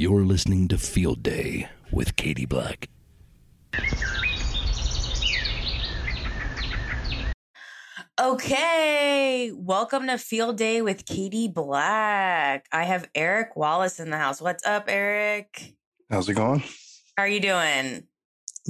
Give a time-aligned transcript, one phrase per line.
[0.00, 2.88] You're listening to Field Day with Katie Black.
[8.18, 12.66] Okay, welcome to Field Day with Katie Black.
[12.72, 14.40] I have Eric Wallace in the house.
[14.40, 15.74] What's up, Eric?
[16.08, 16.60] How's it going?
[17.18, 18.04] How are you doing?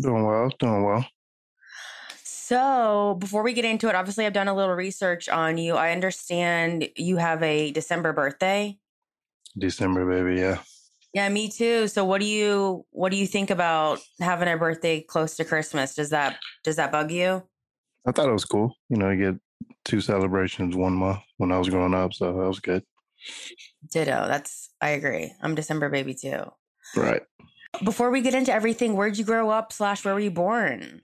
[0.02, 1.06] Doing well, doing well.
[2.24, 5.76] So, before we get into it, obviously I've done a little research on you.
[5.76, 8.80] I understand you have a December birthday.
[9.56, 10.58] December, baby, yeah.
[11.12, 11.88] Yeah, me too.
[11.88, 15.94] So, what do you what do you think about having a birthday close to Christmas?
[15.94, 17.42] Does that does that bug you?
[18.06, 18.74] I thought it was cool.
[18.88, 19.40] You know, you get
[19.84, 22.84] two celebrations one month when I was growing up, so that was good.
[23.92, 24.26] Ditto.
[24.28, 25.32] That's I agree.
[25.42, 26.44] I'm December baby too.
[26.96, 27.22] Right.
[27.84, 29.72] Before we get into everything, where'd you grow up?
[29.72, 31.02] Slash, where were you born?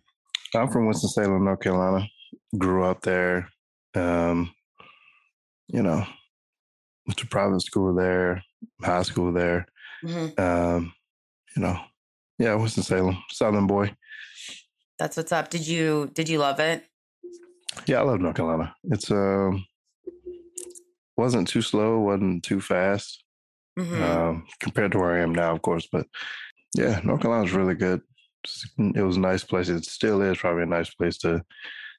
[0.54, 2.06] I'm from Winston Salem, North Carolina.
[2.58, 3.48] Grew up there.
[3.94, 4.52] Um,
[5.68, 6.04] you know,
[7.06, 8.42] went to private school there,
[8.82, 9.66] high school there.
[10.04, 10.38] Mhm.
[10.38, 10.92] Um,
[11.54, 11.80] you know,
[12.38, 13.94] yeah, I was in Salem, Southern boy.
[14.98, 15.50] That's what's up.
[15.50, 16.84] Did you did you love it?
[17.86, 18.74] Yeah, I love North Carolina.
[18.84, 19.64] It's um
[21.16, 23.22] wasn't too slow, wasn't too fast.
[23.78, 24.00] Mhm.
[24.02, 25.86] um, compared to where I am now, of course.
[25.92, 26.06] But
[26.74, 28.00] yeah, North Carolina's really good.
[28.78, 29.68] It was a nice place.
[29.68, 31.42] It still is probably a nice place to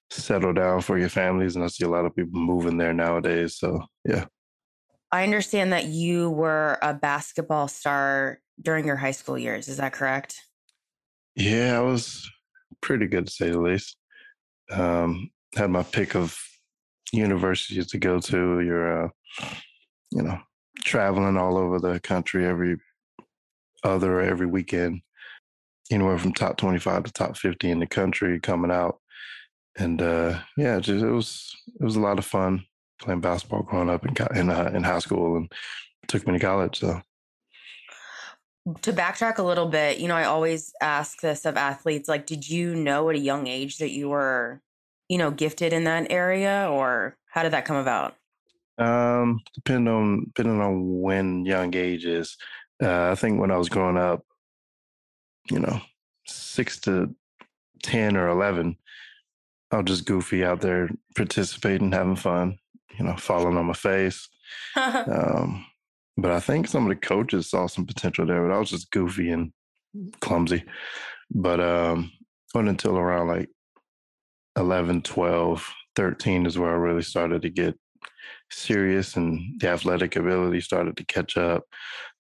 [0.09, 1.55] settle down for your families.
[1.55, 3.57] And I see a lot of people moving there nowadays.
[3.59, 4.25] So yeah,
[5.11, 9.67] I understand that you were a basketball star during your high school years.
[9.67, 10.41] Is that correct?
[11.37, 12.29] yeah, I was
[12.81, 13.95] pretty good to say the least.
[14.71, 16.37] Um, had my pick of
[17.13, 18.59] universities to go to.
[18.59, 19.09] You're, uh,
[20.11, 20.39] you know,
[20.83, 22.77] traveling all over the country every
[23.83, 25.01] other every weekend,
[25.91, 28.97] anywhere from top 25 to top 50 in the country coming out.
[29.77, 32.65] And uh, yeah, just it was it was a lot of fun
[32.99, 35.51] playing basketball growing up in in, uh, in high school and
[36.07, 36.79] took me to college.
[36.79, 37.01] So
[38.83, 42.49] To backtrack a little bit, you know, I always ask this of athletes like, did
[42.49, 44.61] you know at a young age that you were,
[45.09, 48.15] you know, gifted in that area or how did that come about?
[48.77, 52.37] Um, depending on depending on when young age is.
[52.81, 54.23] Uh, I think when I was growing up,
[55.49, 55.81] you know,
[56.27, 57.15] six to
[57.81, 58.77] ten or eleven,
[59.71, 62.59] I was just goofy out there participating, having fun,
[62.97, 64.27] you know, falling on my face.
[64.77, 65.65] Um,
[66.17, 68.91] but I think some of the coaches saw some potential there, but I was just
[68.91, 69.51] goofy and
[70.19, 70.63] clumsy.
[71.29, 72.11] But um,
[72.53, 73.49] wasn't until around like
[74.57, 77.77] 11, 12, 13 is where I really started to get
[78.49, 81.63] serious and the athletic ability started to catch up.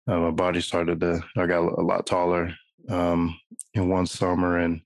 [0.07, 2.53] Uh, my body started to, I got a lot taller
[2.89, 3.37] um,
[3.73, 4.59] in one summer.
[4.59, 4.81] And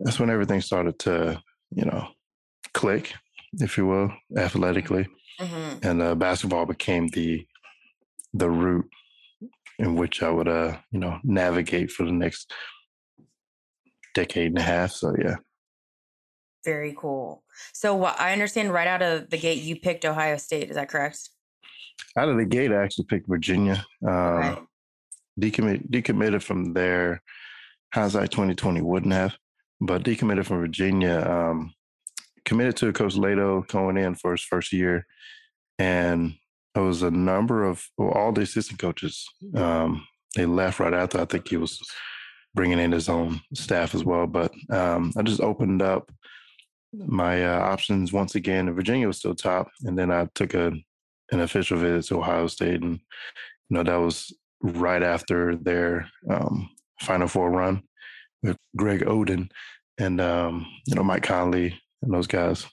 [0.00, 2.08] that's when everything started to, you know,
[2.74, 3.14] click,
[3.54, 5.06] if you will, athletically.
[5.40, 5.84] Mhm.
[5.84, 7.46] And uh, basketball became the
[8.34, 8.88] the route
[9.78, 12.52] in which I would, uh, you know, navigate for the next
[14.14, 14.90] decade and a half.
[14.92, 15.36] So yeah,
[16.64, 17.44] Very cool.
[17.72, 20.68] So what I understand right out of the gate, you picked Ohio State.
[20.70, 21.30] Is that correct?
[22.16, 23.84] out of the gate, I actually picked Virginia.
[24.06, 24.62] Um, Okay.
[25.40, 27.22] decommit, decommitted from there.
[27.94, 29.36] Hindsight 2020 wouldn't have,
[29.80, 31.20] but decommitted from Virginia.
[31.28, 31.72] Um,
[32.48, 35.06] committed to Coach Leitao going in for his first year,
[35.78, 36.34] and
[36.74, 39.28] it was a number of well, all the assistant coaches.
[39.54, 41.20] Um, they left right after.
[41.20, 41.78] I think he was
[42.54, 44.26] bringing in his own staff as well.
[44.26, 46.10] But um, I just opened up
[46.94, 48.74] my uh, options once again.
[48.74, 50.72] Virginia was still top, and then I took a
[51.30, 52.98] an official visit to Ohio State, and
[53.68, 56.70] you know that was right after their um,
[57.02, 57.82] Final Four run
[58.42, 59.50] with Greg Oden
[59.98, 62.66] and um, you know Mike Conley and those guys,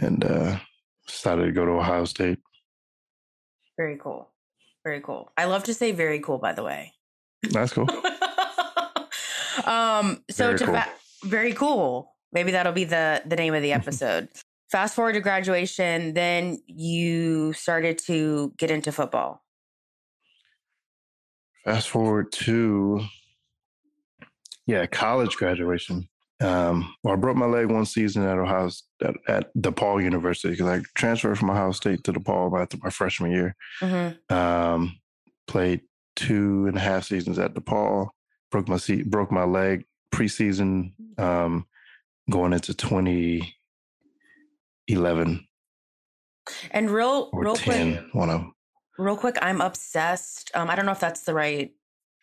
[0.00, 0.58] and uh,
[1.06, 2.38] decided to go to Ohio State.
[3.76, 4.30] Very cool.
[4.84, 5.30] Very cool.
[5.36, 6.92] I love to say very cool, by the way.
[7.50, 7.88] That's cool.
[9.64, 10.74] um, so Very to cool.
[10.74, 10.88] fa-
[11.24, 12.14] very cool.
[12.32, 14.28] Maybe that'll be the the name of the episode.
[14.70, 19.42] Fast forward to graduation, then you started to get into football.
[21.64, 23.00] Fast forward to
[24.66, 26.08] yeah, college graduation.
[26.40, 28.70] Um, well, I broke my leg one season at Ohio
[29.02, 33.30] at, at DePaul University because I transferred from Ohio State to DePaul after my freshman
[33.30, 33.54] year.
[33.82, 34.16] Mhm.
[34.32, 34.96] Um,
[35.46, 35.82] played
[36.16, 38.08] two and a half seasons at DePaul.
[38.50, 41.66] Broke my se- broke my leg preseason um,
[42.30, 45.46] going into 2011
[46.72, 48.54] And real, real 10, quick, one of them.
[48.98, 50.50] real quick, I'm obsessed.
[50.54, 51.70] Um, I don't know if that's the right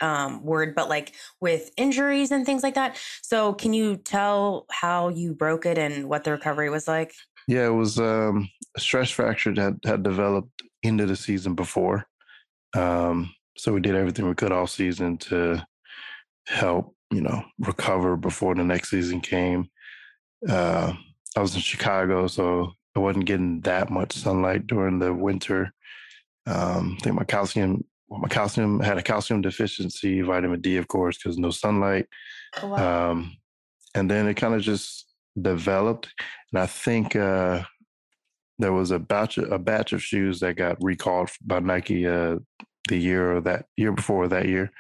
[0.02, 2.98] um, word, but like with injuries and things like that.
[3.22, 7.14] So, can you tell how you broke it and what the recovery was like?
[7.48, 12.06] Yeah, it was um, a stress fracture that had developed into the season before.
[12.76, 15.66] Um, so we did everything we could all season to
[16.46, 19.70] help, you know, recover before the next season came.
[20.48, 20.94] Uh,
[21.36, 25.74] I was in Chicago, so I wasn't getting that much sunlight during the winter.
[26.46, 31.18] Um, I think my calcium, my calcium had a calcium deficiency, vitamin D, of course,
[31.18, 32.08] because no sunlight.
[32.62, 33.12] Oh, wow.
[33.12, 33.38] Um,
[33.96, 35.06] and then it kind of just
[35.40, 36.14] developed,
[36.52, 37.64] and I think uh,
[38.60, 42.38] there was a batch of, a batch of shoes that got recalled by Nike uh,
[42.88, 44.72] the year or that year before that year,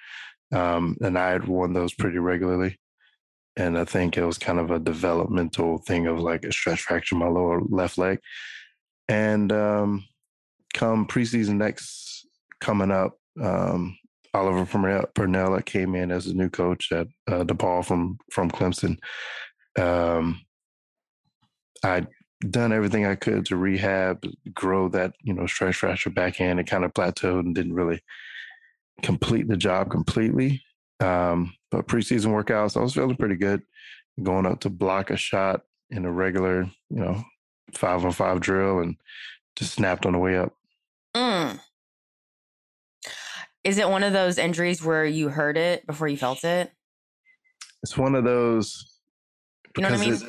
[0.53, 2.79] um, and I had worn those pretty regularly.
[3.55, 7.15] And I think it was kind of a developmental thing of like a stress fracture
[7.15, 8.19] in my lower left leg.
[9.09, 10.05] And um,
[10.75, 12.27] come preseason next
[12.61, 13.97] coming up, um,
[14.33, 14.65] Oliver
[15.13, 18.97] Purnell came in as a new coach at uh, DePaul from from Clemson.
[19.77, 20.41] Um,
[21.83, 22.07] I'd
[22.49, 24.23] done everything I could to rehab,
[24.53, 26.59] grow that you know stress fracture back in.
[26.59, 28.01] It kind of plateaued and didn't really
[29.01, 30.61] complete the job completely.
[30.99, 33.61] Um, but preseason workouts, I was feeling pretty good.
[34.21, 37.23] Going up to block a shot in a regular, you know,
[37.73, 38.95] five on five drill and
[39.55, 40.53] just snapped on the way up.
[41.15, 41.59] Mm.
[43.67, 46.71] Is it one of those injuries where you heard it before you felt it?
[47.83, 49.01] It's one of those.
[49.75, 50.13] You know what I mean?
[50.13, 50.23] It,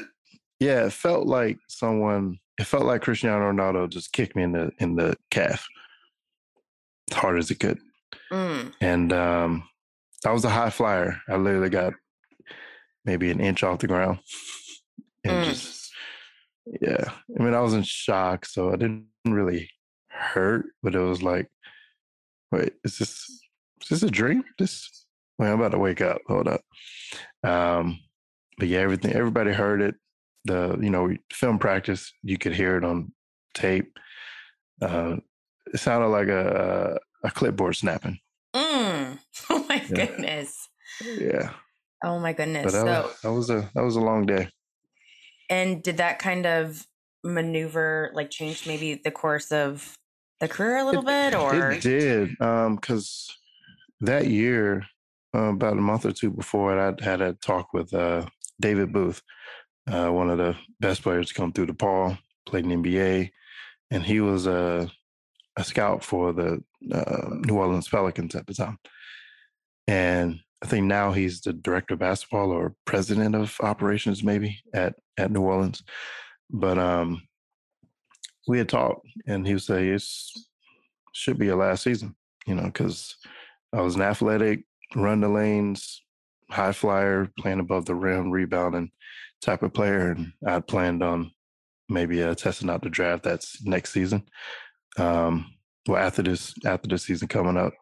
[0.59, 2.41] yeah, it felt like someone.
[2.59, 5.69] It felt like Cristiano Ronaldo just kicked me in the in the calf,
[7.13, 7.79] as hard as it could.
[8.33, 8.73] Mm.
[8.81, 9.69] And um,
[10.27, 11.21] I was a high flyer.
[11.29, 11.93] I literally got
[13.05, 14.19] maybe an inch off the ground,
[15.23, 15.49] and Mm.
[15.49, 15.93] just
[16.81, 17.05] yeah.
[17.39, 19.71] I mean, I was in shock, so I didn't really
[20.09, 21.49] hurt, but it was like,
[22.53, 23.29] wait, is this
[23.83, 24.45] is this a dream?
[24.59, 25.07] This
[25.39, 26.21] wait, I'm about to wake up.
[26.27, 26.63] Hold up.
[27.45, 27.99] Um,
[28.59, 29.95] but yeah, everything everybody heard it.
[30.45, 33.13] The you know film practice, you could hear it on
[33.55, 33.99] tape.
[34.81, 35.17] Uh,
[35.73, 38.19] it sounded like a a clipboard snapping.
[38.55, 39.19] Mm.
[39.51, 39.95] Oh my Yeah.
[40.07, 40.69] goodness.
[41.05, 41.53] Yeah,
[42.05, 42.65] Oh my goodness.
[42.65, 44.49] that, So, was, that was a that was a long day.
[45.51, 46.87] and did that kind of
[47.25, 49.97] maneuver like change maybe the course of
[50.41, 53.29] the career a little bit or It did, because
[54.01, 54.87] that year,
[55.35, 58.27] uh, about a month or two before it, I had a talk with uh,
[58.61, 59.23] David Booth,
[59.91, 63.31] uh, one of the best players to come through DePaul, played in the NBA,
[63.91, 64.91] and he was a
[65.57, 66.63] a scout for the
[66.93, 68.79] uh, New Orleans Pelicans at the time.
[69.89, 74.95] And I think now he's the director of basketball or president of operations, maybe at
[75.17, 75.83] at New Orleans.
[76.51, 77.23] But um,
[78.49, 80.49] we had talked, and he would say it's
[81.13, 82.15] should be a last season,
[82.47, 83.17] you know, because
[83.73, 84.65] I was an athletic,
[84.95, 86.03] run the lanes,
[86.51, 88.91] high flyer, playing above the rim, rebounding
[89.43, 91.33] type of player, and I planned on
[91.89, 94.25] maybe uh, testing out the draft that's next season.
[94.99, 95.53] Um,
[95.87, 97.75] well, after this, after the season coming up,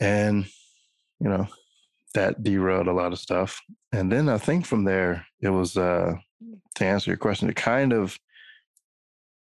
[0.00, 0.46] and
[1.20, 1.46] you know
[2.14, 3.60] that derailed a lot of stuff.
[3.92, 6.14] And then I think from there it was uh,
[6.76, 8.18] to answer your question, it kind of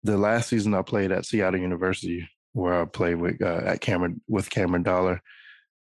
[0.03, 4.21] the last season I played at Seattle University, where I played with uh, at Cameron
[4.27, 5.21] with Cameron Dollar,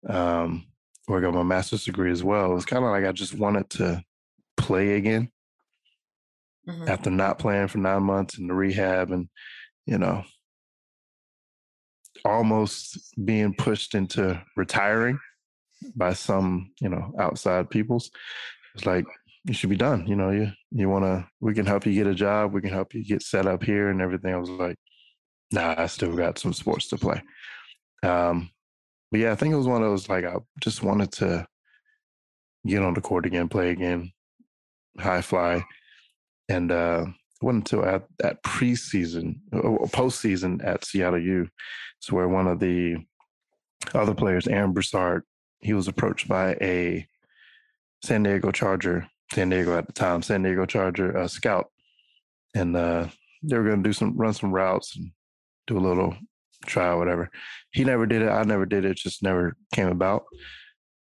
[0.08, 0.66] um,
[1.06, 2.50] where I got my master's degree as well.
[2.52, 4.02] It was kind of like I just wanted to
[4.56, 5.30] play again
[6.66, 6.88] Mhm.
[6.88, 9.28] after not playing for nine months in the rehab, and
[9.86, 10.24] you know,
[12.24, 15.18] almost being pushed into retiring
[15.96, 18.10] by some you know outside peoples.
[18.74, 19.04] It's like
[19.44, 20.06] you should be done.
[20.06, 21.26] You know, you you want to.
[21.40, 22.52] We can help you get a job.
[22.52, 24.34] We can help you get set up here and everything.
[24.34, 24.76] I was like,
[25.52, 27.22] nah, I still got some sports to play.
[28.02, 28.50] Um,
[29.10, 31.46] but yeah, I think it was one of those like I just wanted to
[32.66, 34.12] get on the court again, play again,
[34.98, 35.64] high fly,
[36.48, 41.48] and uh, it wasn't until at that preseason, or postseason at Seattle U,
[41.98, 42.96] it's where one of the
[43.94, 45.22] other players, Aaron Broussard,
[45.60, 47.06] he was approached by a
[48.02, 51.70] San Diego Charger, San Diego at the time, San Diego Charger uh, scout,
[52.54, 53.08] and uh,
[53.42, 55.10] they were going to do some run some routes and
[55.66, 56.16] do a little
[56.66, 57.30] try whatever.
[57.72, 58.28] He never did it.
[58.28, 58.96] I never did it.
[58.96, 60.24] just never came about.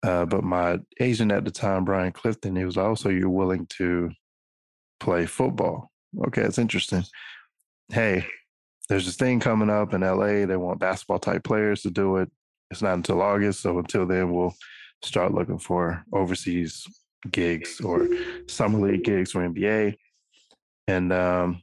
[0.04, 3.66] Uh, but my agent at the time, Brian Clifton, he was like, "Oh, you're willing
[3.78, 4.10] to
[5.00, 5.90] play football?
[6.26, 7.04] Okay, it's interesting.
[7.88, 8.24] Hey,
[8.88, 10.46] there's this thing coming up in LA.
[10.46, 12.30] They want basketball type players to do it.
[12.70, 14.54] It's not until August, so until then, we'll
[15.02, 16.86] start looking for overseas
[17.30, 18.08] gigs or
[18.48, 19.96] summer league gigs for NBA.
[20.88, 21.62] And um,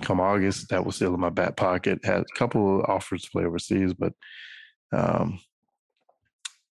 [0.00, 2.04] come August, that was still in my back pocket.
[2.04, 4.12] Had a couple of offers to play overseas, but
[4.92, 5.40] um,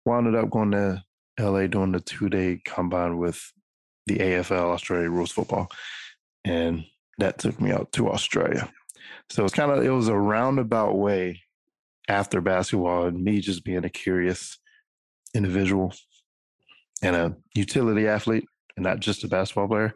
[0.05, 1.03] wound up going to
[1.39, 3.51] LA doing the two day combine with
[4.07, 5.69] the AFL, Australia Rules Football.
[6.43, 6.85] And
[7.17, 8.69] that took me out to Australia.
[9.29, 11.41] So it's kind of, it was a roundabout way
[12.07, 14.57] after basketball and me just being a curious
[15.33, 15.93] individual
[17.01, 19.93] and a utility athlete and not just a basketball player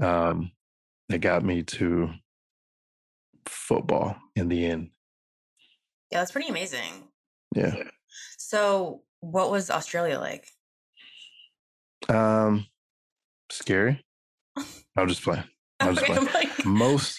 [0.00, 0.50] um,
[1.08, 2.10] that got me to
[3.46, 4.90] football in the end.
[6.10, 7.08] Yeah, that's pretty amazing.
[7.54, 7.74] Yeah.
[8.38, 10.48] So, what was Australia like?
[12.08, 12.66] Um,
[13.50, 14.04] scary.
[14.96, 15.42] I'll just play.
[15.80, 16.18] I'll just play.
[16.34, 17.18] like, Most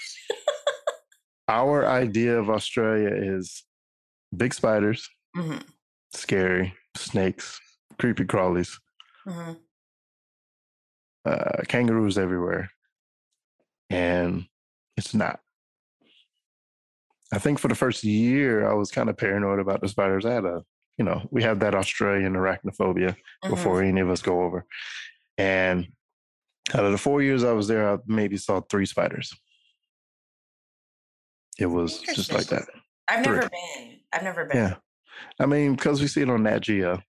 [1.47, 3.63] our idea of Australia is
[4.35, 5.63] big spiders, Mhm,
[6.13, 7.59] scary snakes,
[7.99, 8.77] creepy crawlies,
[9.27, 9.57] mhm.
[11.25, 12.69] uh, kangaroos everywhere,
[13.89, 14.45] and
[14.95, 15.39] it's not.
[17.33, 20.25] I think for the first year, I was kind of paranoid about the spiders.
[20.25, 20.63] I had a,
[20.97, 23.49] you know, we had that Australian arachnophobia Mhm.
[23.49, 24.65] before any of us go over.
[25.37, 25.87] And
[26.73, 29.33] out of the four years I was there, I maybe saw three spiders.
[31.59, 32.63] It was just like that.
[33.09, 33.35] I've three.
[33.35, 33.99] never been.
[34.13, 34.57] I've never been.
[34.57, 34.75] Yeah.
[35.39, 37.01] I mean, because we see it on Nat Geo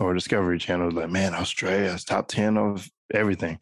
[0.00, 3.58] or Discovery Channel, like, man, Australia is top 10 of everything.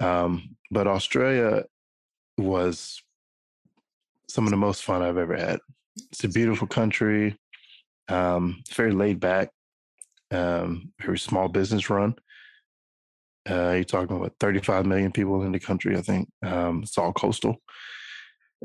[0.00, 1.64] Um, but Australia
[2.36, 3.02] was
[4.28, 5.60] some of the most fun I've ever had.
[6.12, 7.36] It's a beautiful country,
[8.08, 9.50] um, very laid back,
[10.30, 12.14] um, very small business run.
[13.48, 16.28] Uh, you're talking about 35 million people in the country, I think.
[16.44, 17.56] Um, it's all coastal.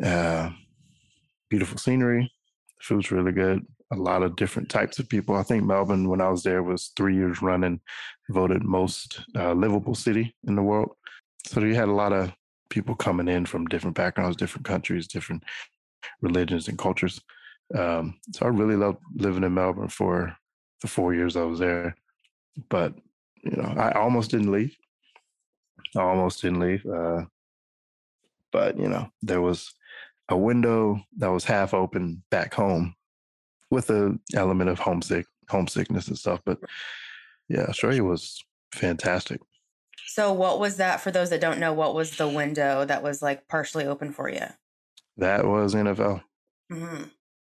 [0.04, 0.50] Uh,
[1.50, 2.32] beautiful scenery.
[2.82, 3.66] Food's really good.
[3.94, 5.36] A lot of different types of people.
[5.36, 7.80] I think Melbourne, when I was there, was three years running,
[8.30, 10.92] voted most uh, livable city in the world.
[11.46, 12.34] So you had a lot of
[12.70, 15.44] people coming in from different backgrounds, different countries, different
[16.22, 17.22] religions and cultures.
[17.78, 20.36] Um, so I really loved living in Melbourne for
[20.82, 21.96] the four years I was there.
[22.70, 22.96] But
[23.44, 24.76] you know, I almost didn't leave.
[25.96, 26.86] I almost didn't leave.
[26.86, 27.26] Uh,
[28.52, 29.72] but you know, there was
[30.30, 32.96] a window that was half open back home
[33.74, 36.40] with a element of homesick homesickness and stuff.
[36.46, 36.60] But
[37.50, 38.42] yeah, Australia was
[38.74, 39.42] fantastic.
[40.08, 41.74] So, what was that for those that don't know?
[41.74, 44.46] What was the window that was like partially open for you?
[45.18, 46.22] That was NFL.
[46.72, 47.04] hmm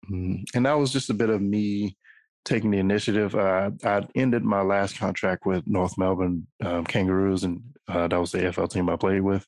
[0.09, 1.97] Mm, And that was just a bit of me
[2.45, 3.35] taking the initiative.
[3.35, 8.31] Uh, I ended my last contract with North Melbourne um, Kangaroos, and uh, that was
[8.31, 9.45] the AFL team I played with.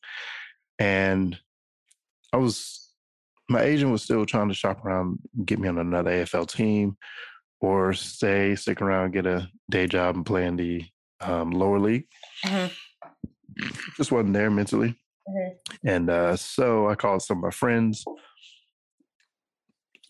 [0.80, 1.38] And
[2.34, 2.89] I was,
[3.50, 6.98] my agent was still trying to shop around, get me on another AFL team,
[7.62, 10.86] or stay, stick around, get a day job, and play in the
[11.22, 12.06] um, lower league.
[12.44, 12.68] hmm
[13.98, 14.96] Just wasn't there mentally.
[15.28, 15.52] Mhm.
[15.84, 18.06] And uh, so I called some of my friends,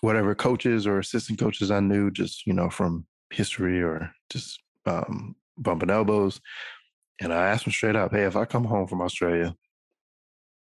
[0.01, 5.35] whatever coaches or assistant coaches I knew, just, you know, from history or just um,
[5.57, 6.39] bumping elbows.
[7.21, 9.55] And I asked them straight up, hey, if I come home from Australia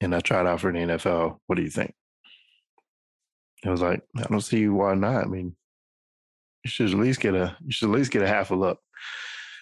[0.00, 1.94] and I tried out for the NFL, what do you think?
[3.66, 5.24] It was like, I don't see why not.
[5.24, 5.56] I mean,
[6.62, 8.78] you should at least get a you should at least get a half a look.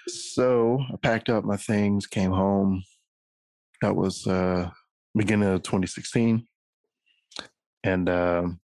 [0.09, 2.83] So I packed up my things, came home.
[3.81, 4.69] That was uh
[5.17, 6.47] beginning of 2016.
[7.83, 8.61] And um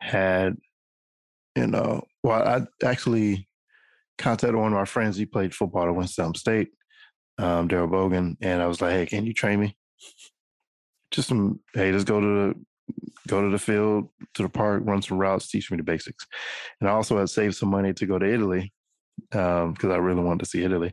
[0.00, 0.58] had,
[1.56, 3.48] you know, well, I actually
[4.16, 5.16] contacted one of my friends.
[5.16, 6.68] He played football at Winston State,
[7.38, 9.76] um, Daryl Bogan, and I was like, "Hey, can you train me?
[11.10, 12.54] Just some, hey, just go to the
[13.28, 16.26] go to the field, to the park, run some routes, teach me the basics."
[16.80, 18.72] And I also had saved some money to go to Italy
[19.30, 20.92] because I really wanted to see Italy,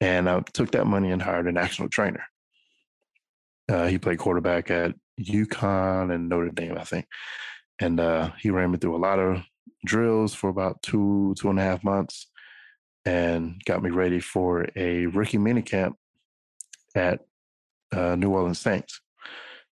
[0.00, 2.24] and I took that money and hired a national trainer.
[3.68, 7.06] Uh, he played quarterback at UConn and Notre Dame, I think
[7.80, 9.42] and uh, he ran me through a lot of
[9.84, 12.28] drills for about two two and a half months
[13.04, 15.92] and got me ready for a rookie minicamp
[16.94, 17.20] at
[17.94, 19.00] uh, new orleans saints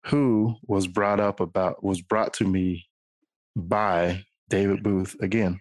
[0.06, 2.86] who was brought up about was brought to me
[3.56, 5.60] by david booth again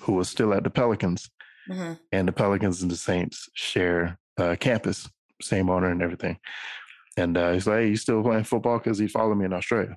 [0.00, 1.30] who was still at the pelicans.
[1.66, 5.08] Hmm and the pelicans and the saints share uh, campus
[5.42, 6.38] same owner and everything.
[7.16, 8.78] And uh, he's like hey you still playing football?
[8.78, 9.96] Because he followed me in australia.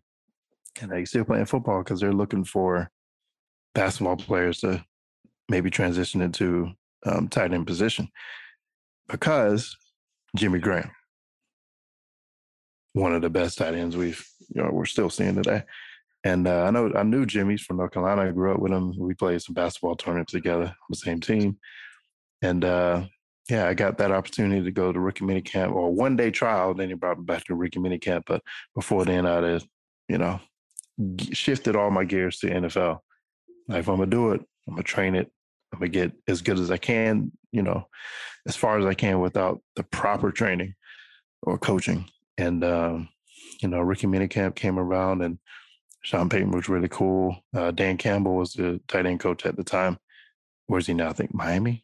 [0.81, 2.89] And they still playing football because they're looking for
[3.75, 4.83] basketball players to
[5.47, 6.71] maybe transition into
[7.05, 8.09] um, tight end position
[9.07, 9.75] because
[10.35, 10.91] Jimmy Graham,
[12.99, 15.63] one of the best tight ends we've you know we're still seeing today.
[16.23, 18.27] And uh, I know I knew Jimmy's from North Carolina.
[18.27, 18.93] I grew up with him.
[18.97, 21.57] We played some basketball tournaments together, on the same team.
[22.41, 23.05] And uh,
[23.49, 26.73] yeah, I got that opportunity to go to rookie mini camp or one day trial.
[26.73, 28.25] Then he brought me back to rookie mini camp.
[28.27, 28.41] But
[28.75, 29.65] before then, I'd have,
[30.09, 30.39] you know,
[31.31, 32.99] shifted all my gears to NFL.
[33.67, 35.31] Like, if I'm gonna do it, I'm gonna train it.
[35.71, 37.87] I'm gonna get as good as I can, you know,
[38.45, 40.73] as far as I can without the proper training
[41.43, 42.05] or coaching.
[42.39, 43.09] And um,
[43.61, 45.37] you know, rookie minicamp came around, and
[46.03, 47.35] Sean Payton was really cool.
[47.55, 49.97] Uh, Dan Campbell was the tight end coach at the time.
[50.67, 51.09] Where's he now?
[51.09, 51.83] I think Miami.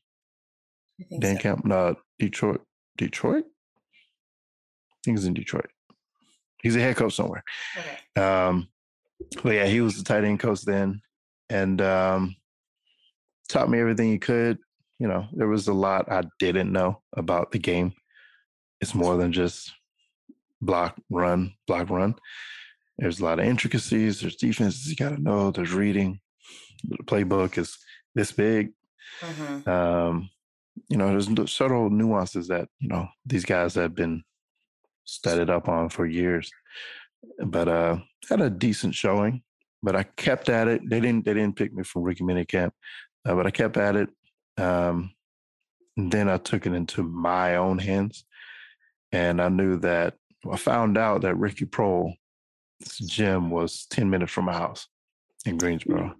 [0.99, 1.41] I think Dan so.
[1.41, 2.61] Campbell, no, Detroit.
[2.97, 3.43] Detroit.
[3.43, 5.69] I think he's in Detroit.
[6.61, 7.43] He's a head coach somewhere.
[7.77, 8.21] Okay.
[8.21, 8.69] Um,
[9.43, 11.01] but yeah, he was the tight end coach then,
[11.49, 12.35] and um,
[13.49, 14.57] taught me everything he could.
[14.99, 17.91] You know, there was a lot I didn't know about the game.
[18.79, 19.73] It's more than just
[20.61, 22.15] block, run, block, run.
[22.97, 24.21] There's a lot of intricacies.
[24.21, 25.51] There's defenses you got to know.
[25.51, 26.19] There's reading.
[26.87, 27.77] The playbook is
[28.13, 28.71] this big.
[29.21, 29.67] Mhm.
[29.67, 30.29] Um,
[30.89, 34.23] you know, there's subtle nuances that you know these guys have been
[35.05, 36.51] studied up on for years.
[37.43, 37.97] But uh,
[38.29, 39.41] had a decent showing.
[39.81, 40.81] But I kept at it.
[40.89, 41.25] They didn't.
[41.25, 42.71] They didn't pick me from rookie minicamp,
[43.25, 44.09] uh, but I kept at it.
[44.57, 45.11] Um,
[45.97, 48.25] then I took it into my own hands,
[49.11, 50.15] and I knew that.
[50.51, 52.13] I found out that Ricky Proehl
[53.05, 54.87] gym was ten minutes from my house
[55.45, 56.15] in Greensboro.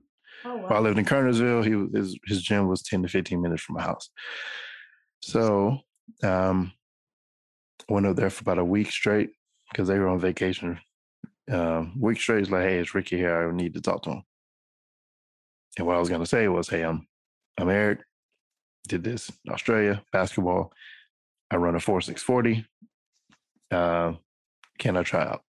[0.46, 3.42] Oh, While I lived in Kernersville, he was- his his gym was ten to fifteen
[3.42, 4.10] minutes from my house.
[5.22, 5.80] So
[6.24, 6.72] um,
[7.90, 9.32] went up there for about a week straight
[9.72, 10.80] because they were on vacation.
[11.52, 13.50] Um, week straight is like, hey, it's Ricky here.
[13.50, 14.24] I need to talk to him.
[15.78, 17.08] And what I was gonna say was, hey, I'm
[17.58, 18.00] I'm Eric.
[18.88, 20.72] Did this in Australia basketball.
[21.52, 22.66] I run a four six forty.
[23.72, 24.14] Uh,
[24.80, 25.42] can I try out?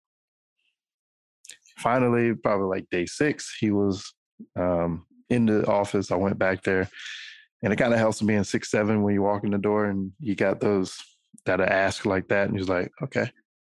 [1.78, 4.14] Finally, probably like day six, he was
[4.58, 6.10] um, in the office.
[6.10, 6.88] I went back there,
[7.62, 10.12] and it kind of helps being six seven when you walk in the door and
[10.20, 10.96] you got those
[11.44, 13.30] that ask like that, and he's like, okay,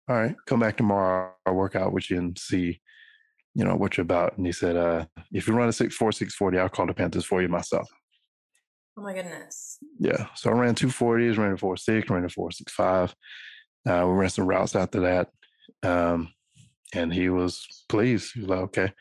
[0.09, 1.31] all right, come back tomorrow.
[1.45, 2.81] I'll work out with you and see,
[3.53, 4.35] you know, what you're about.
[4.37, 6.93] And he said, uh, if you run a six four six forty, I'll call the
[6.93, 7.87] Panthers for you myself.
[8.97, 9.77] Oh my goodness.
[9.99, 10.27] Yeah.
[10.35, 13.15] So I ran two forties, ran a four six, ran a four six five.
[13.87, 15.29] Uh, we ran some routes after that.
[15.83, 16.33] Um,
[16.93, 18.33] and he was pleased.
[18.33, 18.93] He was like, okay,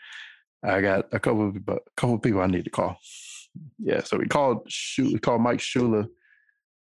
[0.64, 2.98] I got a couple of people, a couple of people I need to call.
[3.78, 4.02] Yeah.
[4.04, 6.08] So we called we called Mike Shula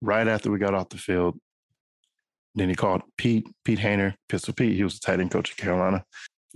[0.02, 1.38] right after we got off the field.
[2.54, 4.74] Then he called Pete, Pete Hoener, Pistol Pete.
[4.74, 6.04] He was the tight end coach at Carolina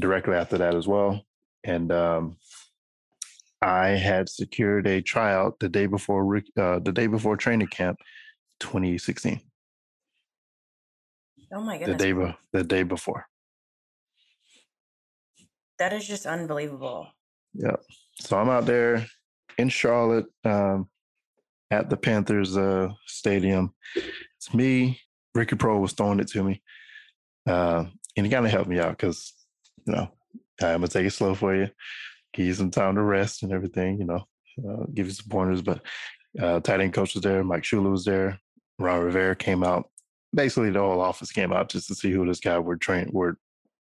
[0.00, 1.22] directly after that as well.
[1.62, 2.36] And um,
[3.62, 7.98] I had secured a tryout the day before uh, the day before training camp,
[8.60, 9.40] 2016.
[11.52, 13.26] Oh my The day be- the day before.
[15.78, 17.08] that is just unbelievable.
[17.52, 17.76] Yeah.
[18.20, 19.06] So I'm out there
[19.58, 20.88] in Charlotte um,
[21.70, 23.74] at the Panthers uh, stadium.
[24.36, 25.00] It's me.
[25.34, 26.62] Ricky Proehl was throwing it to me.
[27.46, 27.84] Uh,
[28.16, 29.32] and he kind of helped me out because,
[29.84, 30.08] you know,
[30.62, 31.68] I'm going to take it slow for you,
[32.32, 34.24] give you some time to rest and everything, you know,
[34.68, 35.60] uh, give you some pointers.
[35.62, 35.80] But
[36.40, 37.42] uh, tight end coach was there.
[37.42, 38.38] Mike Shula was there.
[38.78, 39.90] Ron Rivera came out.
[40.34, 43.36] Basically, the whole office came out just to see who this guy were trained, were,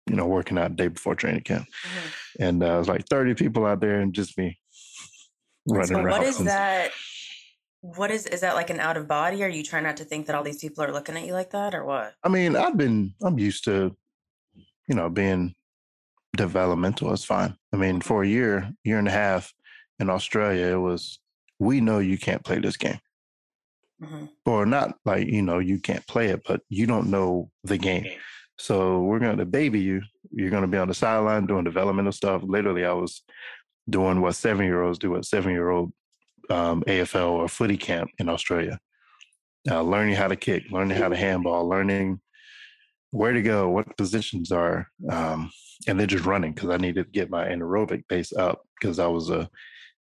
[0.06, 2.10] you know, working out day before training camp Mhm.
[2.40, 4.58] and uh, it was like 30 people out there and just me
[5.68, 6.10] running So around.
[6.18, 6.90] what is that?
[7.80, 9.42] What is is that like an out of body?
[9.42, 11.50] Are you trying not to think that all these people are looking at you like
[11.50, 12.14] that, or what?
[12.22, 13.96] I mean, I've been, I'm used to,
[14.88, 15.54] you know, being
[16.36, 17.12] developmental.
[17.12, 17.56] It's fine.
[17.72, 19.52] I mean, for a year, year and a half
[19.98, 21.18] in Australia, it was,
[21.58, 22.98] we know you can't play this game.
[24.02, 27.78] Hmm Or not like, you know, you can't play it, but you don't know the
[27.78, 28.06] game.
[28.58, 30.02] So we're going to baby you.
[30.30, 32.42] You're going to be on the sideline doing developmental stuff.
[32.44, 33.22] Literally, I was
[33.88, 35.92] doing what seven year olds do at seven year old
[36.50, 38.78] um, AFL or footy camp in Australia.
[39.70, 42.20] Uh, learning how to kick, learning how to handball, learning
[43.12, 45.50] where to go, what positions are, um,
[45.86, 49.06] and then just running because I needed to get my anaerobic base up because I
[49.06, 49.48] was a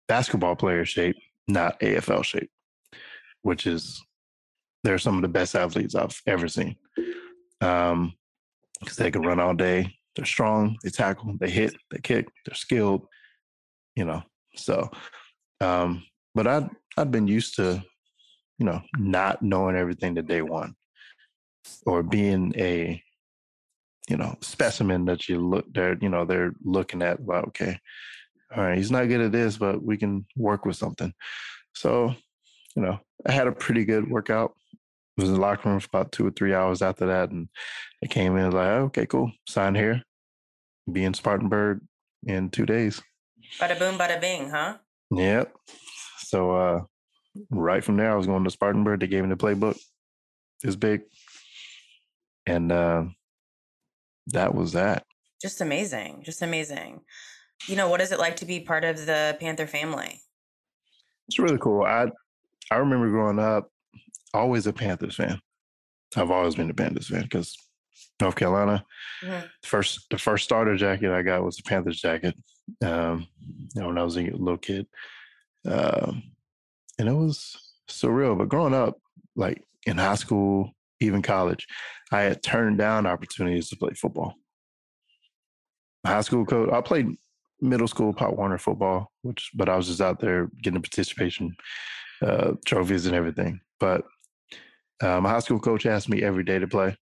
[0.07, 2.49] basketball player shape, not AFL shape,
[3.41, 4.01] which is
[4.83, 6.75] they're some of the best athletes I've ever seen.
[7.61, 8.13] Um,
[8.79, 9.93] because they can run all day.
[10.15, 10.77] They're strong.
[10.83, 11.35] They tackle.
[11.39, 11.75] They hit.
[11.91, 12.27] They kick.
[12.45, 13.05] They're skilled.
[13.95, 14.23] You know.
[14.55, 14.89] So,
[15.61, 17.83] um, but I'd I'd been used to,
[18.57, 20.75] you know, not knowing everything that they want,
[21.85, 23.01] or being a,
[24.09, 25.65] you know, specimen that you look.
[25.73, 27.19] They're you know they're looking at.
[27.19, 27.77] Well, okay,
[28.55, 31.13] all right, he's not good at this, but we can work with something.
[31.75, 32.15] So,
[32.75, 34.53] you know, I had a pretty good workout.
[35.17, 37.49] I Was in the locker room for about two or three hours after that, and
[38.03, 40.01] I came in like, okay, cool, sign here,
[40.91, 41.81] be in Spartanburg
[42.25, 43.01] in two days.
[43.59, 44.77] Bada boom, bada bing, huh?
[45.11, 45.53] Yep.
[46.19, 46.81] So uh,
[47.49, 49.01] right from there, I was going to Spartanburg.
[49.01, 49.77] They gave me the playbook.
[50.63, 51.01] It's big,
[52.45, 53.05] and uh,
[54.27, 55.03] that was that.
[55.41, 57.01] Just amazing, just amazing.
[57.67, 60.21] You know, what is it like to be part of the Panther family?
[61.27, 61.83] It's really cool.
[61.83, 62.07] I
[62.71, 63.69] I remember growing up,
[64.33, 65.39] always a Panthers fan.
[66.15, 67.55] I've always been a Panthers fan because
[68.21, 68.85] North Carolina.
[69.21, 69.49] Mhm.
[69.63, 72.35] First, the first starter jacket I got was the Panthers jacket.
[72.83, 73.27] Um,
[73.75, 74.87] you know, when I was a little kid,
[75.65, 76.23] um,
[76.97, 77.55] and it was
[77.89, 78.37] surreal.
[78.37, 78.97] But growing up,
[79.35, 81.65] like in high school, even college,
[82.11, 84.35] I had turned down opportunities to play football.
[86.03, 87.07] My high school coach, I played
[87.61, 91.55] middle school Pop Warner football, which, but I was just out there getting participation
[92.21, 93.61] uh, trophies and everything.
[93.79, 94.03] But
[95.01, 96.97] uh, my high school coach asked me every day to play.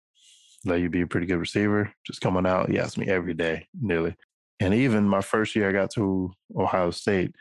[0.66, 2.70] Like you'd be a pretty good receiver, just coming out.
[2.70, 4.16] He asked me every day, nearly.
[4.60, 7.36] And even my first year I got to Ohio State,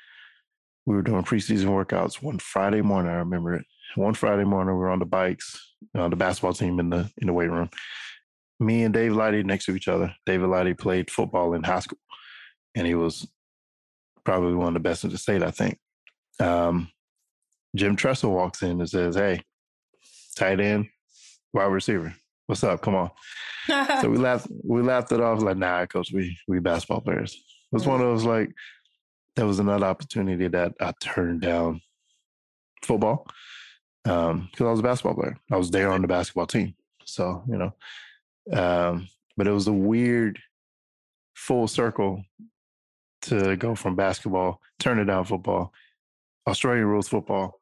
[0.87, 3.13] we were doing preseason workouts one Friday morning.
[3.13, 3.65] I remember it.
[3.95, 7.27] One Friday morning, we were on the bikes, on the basketball team in the in
[7.27, 7.71] the weight room.
[8.59, 10.15] Me and Dave Lighty next to each other.
[10.27, 11.99] David Lighty played football in high school,
[12.75, 13.29] and he was
[14.25, 15.79] probably one of the best in the state, I think.
[16.41, 16.91] Um,
[17.75, 19.43] Jim Tressel walks in and says, "Hey,
[20.37, 20.89] tight end,
[21.53, 22.15] wide receiver,
[22.47, 22.81] what's up?
[22.83, 23.11] Come on."
[23.67, 27.75] so we laughed we laughed it off like nah coach we we basketball players it
[27.75, 28.51] was one of those like
[29.37, 31.81] that was another opportunity that i turned down
[32.83, 33.27] football
[34.05, 37.45] um because i was a basketball player i was there on the basketball team so
[37.49, 37.73] you know
[38.59, 39.07] um
[39.37, 40.39] but it was a weird
[41.35, 42.25] full circle
[43.21, 45.73] to go from basketball turn it down football
[46.49, 47.61] australian rules football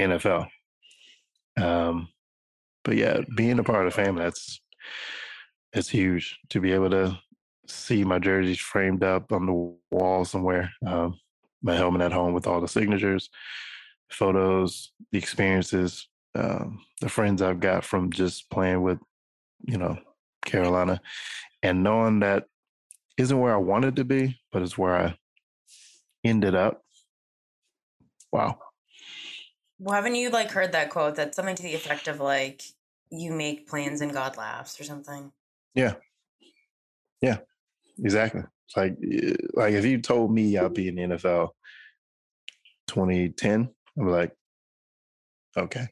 [0.00, 0.46] nfl
[1.60, 2.08] um
[2.84, 4.60] but yeah being a part of the family that's
[5.72, 7.18] it's huge to be able to
[7.70, 10.72] see my jerseys framed up on the wall somewhere.
[10.86, 11.18] Um,
[11.62, 13.28] my helmet at home with all the signatures,
[14.10, 18.98] photos, the experiences, um, the friends I've got from just playing with,
[19.66, 19.98] you know,
[20.44, 21.00] Carolina,
[21.62, 22.46] and knowing that
[23.18, 25.16] isn't where I wanted to be, but it's where I
[26.24, 26.82] ended up.
[28.32, 28.58] Wow.
[29.80, 31.16] Well, haven't you like heard that quote?
[31.16, 32.62] That's something to the effect of like,
[33.10, 35.32] "You make plans and God laughs" or something.
[35.74, 35.94] Yeah.
[37.22, 37.38] Yeah.
[37.98, 38.42] Exactly.
[38.76, 41.50] Like eh, like if you told me I'd be in the NFL
[42.88, 44.32] 2010, I'm like,
[45.56, 45.88] okay.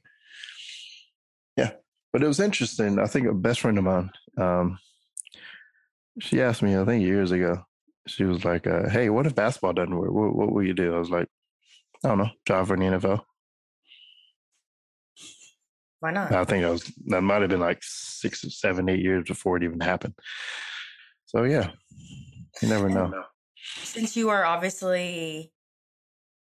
[1.57, 1.73] Yeah.
[2.13, 2.99] But it was interesting.
[2.99, 4.79] I think a best friend of mine, um,
[6.21, 7.65] she asked me, I think years ago,
[8.07, 10.11] she was like, uh, hey, what if basketball doesn't work?
[10.11, 10.95] What, what will you do?
[10.95, 11.29] I was like,
[12.05, 13.23] I don't know, try for the NFL.
[16.01, 16.33] Why not?
[16.33, 19.57] I think that was that might have been like six or seven, eight years before
[19.57, 20.15] it even happened.
[21.27, 21.71] So yeah,
[22.63, 23.13] you never know.
[23.83, 25.53] Since you are obviously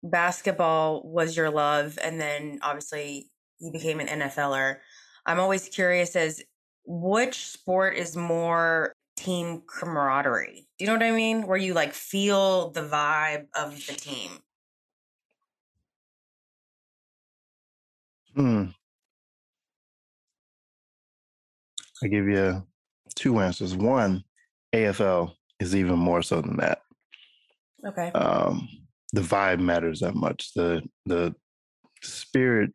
[0.02, 4.76] basketball was your love, and then obviously you became an NFLer.
[5.24, 6.42] I'm always curious as
[6.84, 10.68] which sport is more team camaraderie.
[10.78, 11.46] Do you know what I mean?
[11.46, 14.30] Where you like feel the vibe of the team.
[18.34, 18.64] Hmm.
[22.02, 22.66] I give you
[23.14, 23.74] two answers.
[23.74, 24.24] One,
[24.74, 26.80] AFL is even more so than that.
[27.84, 28.10] Okay.
[28.12, 28.68] Um,
[29.12, 30.52] the vibe matters that much.
[30.54, 31.34] The the
[32.02, 32.72] spirit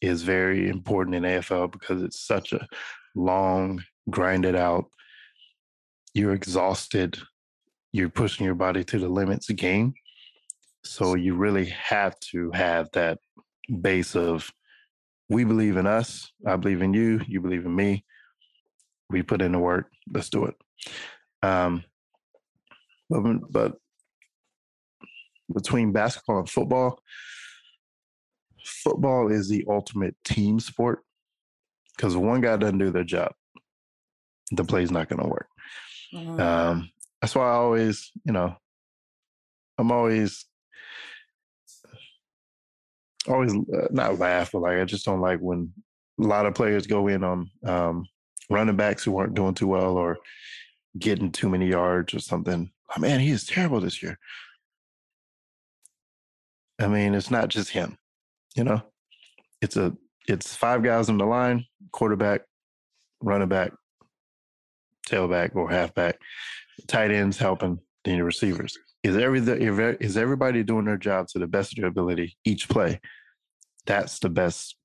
[0.00, 2.66] is very important in AFL because it's such a
[3.14, 4.86] long, grinded out.
[6.14, 7.18] You're exhausted.
[7.92, 9.94] You're pushing your body to the limits game.
[10.84, 13.18] So you really have to have that
[13.80, 14.50] base of
[15.28, 16.32] we believe in us.
[16.46, 17.20] I believe in you.
[17.26, 18.04] You believe in me.
[19.10, 19.90] We put in the work.
[20.12, 20.54] Let's do it.
[21.42, 21.84] Um,
[23.08, 23.76] but, but
[25.52, 27.00] between basketball and football,
[28.64, 31.00] football is the ultimate team sport
[31.96, 33.32] because one guy doesn't do their job,
[34.52, 35.48] the play's not going to work.
[36.14, 36.40] Mhm.
[36.40, 38.54] Um, that's why I always, you know,
[39.76, 40.46] I'm always,
[43.28, 45.72] always uh, not laugh, but like I just don't like when
[46.18, 48.06] a lot of players go in on um,
[48.50, 50.18] running backs who aren't doing too well or
[50.98, 52.70] getting too many yards or something.
[52.94, 54.18] Oh, man, he is terrible this year.
[56.80, 57.96] I mean, it's not just him,
[58.56, 58.82] you know.
[59.62, 59.94] It's a
[60.26, 62.42] it's five guys on the line, quarterback,
[63.22, 63.72] running back,
[65.06, 66.18] tailback or halfback,
[66.86, 68.78] tight ends helping, your receivers.
[69.02, 73.00] Is every is everybody doing their job to the best of their ability each play?
[73.86, 74.76] That's the best,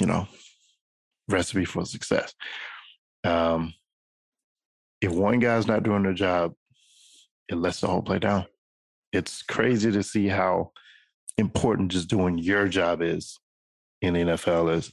[0.00, 0.28] you know,
[1.28, 2.34] recipe for success.
[3.24, 3.74] Um,
[5.00, 6.54] if one guy's not doing their job,
[7.48, 8.46] it lets the whole play down.
[9.12, 10.72] It's crazy to see how
[11.38, 13.38] important just doing your job is
[14.02, 14.92] in the NFL is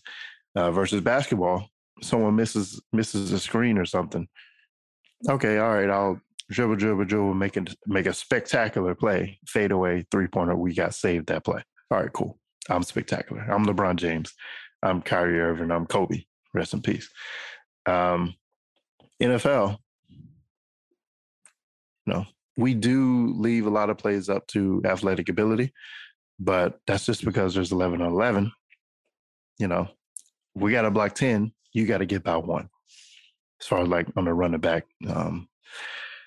[0.55, 1.67] uh, versus basketball.
[2.01, 4.27] Someone misses misses a screen or something.
[5.29, 10.05] Okay, all right, I'll dribble, dribble, dribble, make it make a spectacular play, fade away,
[10.11, 10.55] three pointer.
[10.55, 11.63] We got saved that play.
[11.91, 12.37] All right, cool.
[12.69, 13.41] I'm spectacular.
[13.41, 14.33] I'm LeBron James.
[14.83, 15.71] I'm Kyrie Irving.
[15.71, 16.25] I'm Kobe.
[16.53, 17.09] Rest in peace.
[17.85, 18.35] Um,
[19.21, 19.77] NFL,
[22.05, 22.25] no,
[22.57, 25.73] we do leave a lot of plays up to athletic ability,
[26.39, 28.51] but that's just because there's 11 on 11.
[29.57, 29.87] You know,
[30.53, 32.69] we got to block 10, you got to get by one.
[33.61, 35.47] As far as like on the running back, um,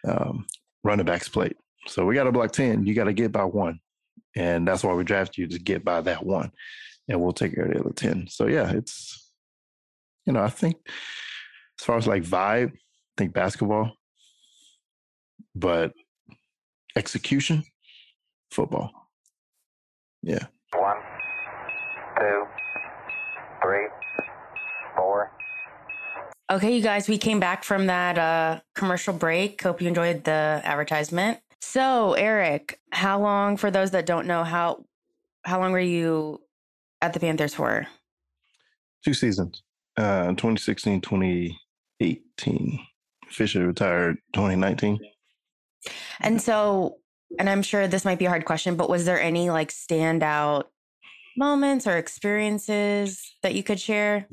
[0.06, 0.46] um,
[0.82, 1.56] running back's plate.
[1.86, 3.80] So we got to block 10, you got to get by one.
[4.36, 6.52] And that's why we draft you to get by that one.
[7.08, 8.28] And we'll take care of the other 10.
[8.28, 9.32] So yeah, it's,
[10.26, 10.76] you know, I think
[11.80, 13.92] as far as like vibe, I think basketball,
[15.54, 15.92] but
[16.96, 17.64] execution,
[18.50, 18.90] football.
[20.22, 20.46] Yeah.
[20.74, 20.96] One,
[22.18, 22.44] two,
[23.62, 23.86] three,
[24.96, 25.30] four.
[26.50, 29.62] Okay, you guys, we came back from that uh, commercial break.
[29.62, 31.38] Hope you enjoyed the advertisement.
[31.60, 33.56] So, Eric, how long?
[33.56, 34.84] For those that don't know, how
[35.44, 36.40] how long were you
[37.00, 37.86] at the Panthers for?
[39.04, 39.62] Two seasons,
[39.96, 41.00] uh, 2016,
[42.00, 42.80] 2018.
[43.28, 44.98] Fisher retired 2019.
[46.20, 46.96] And so,
[47.38, 50.64] and I'm sure this might be a hard question, but was there any like standout
[51.37, 54.26] moments or experiences that you could share?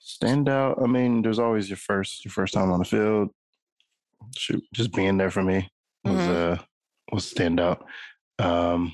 [0.00, 0.82] Standout.
[0.82, 3.30] I mean, there's always your first your first time on the field.
[4.36, 5.68] Shoot, just being there for me
[6.04, 6.52] was Mhm.
[6.58, 6.62] uh
[7.12, 7.84] was stand out.
[8.38, 8.92] Um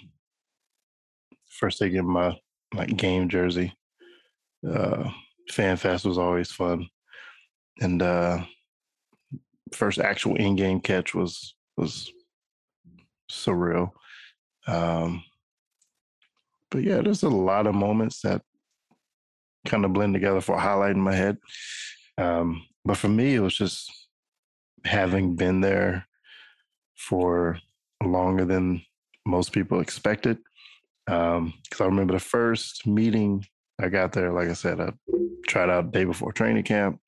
[1.48, 2.38] first day getting my
[2.74, 3.74] like game jersey.
[4.66, 5.10] Uh
[5.50, 6.88] fan fest was always fun.
[7.80, 8.44] And uh
[9.72, 12.10] first actual in-game catch was was
[13.30, 13.90] surreal.
[14.66, 15.22] Um
[16.70, 18.42] but yeah, there's a lot of moments that
[19.66, 21.38] kind of blend together for a highlight in my head.
[22.16, 23.90] Um, but for me, it was just
[24.84, 26.06] having been there
[26.96, 27.58] for
[28.02, 28.82] longer than
[29.26, 30.38] most people expected.
[31.06, 33.46] Because I remember the first meeting
[33.80, 34.92] I got there, like I said, I
[35.46, 37.00] tried out day before training camp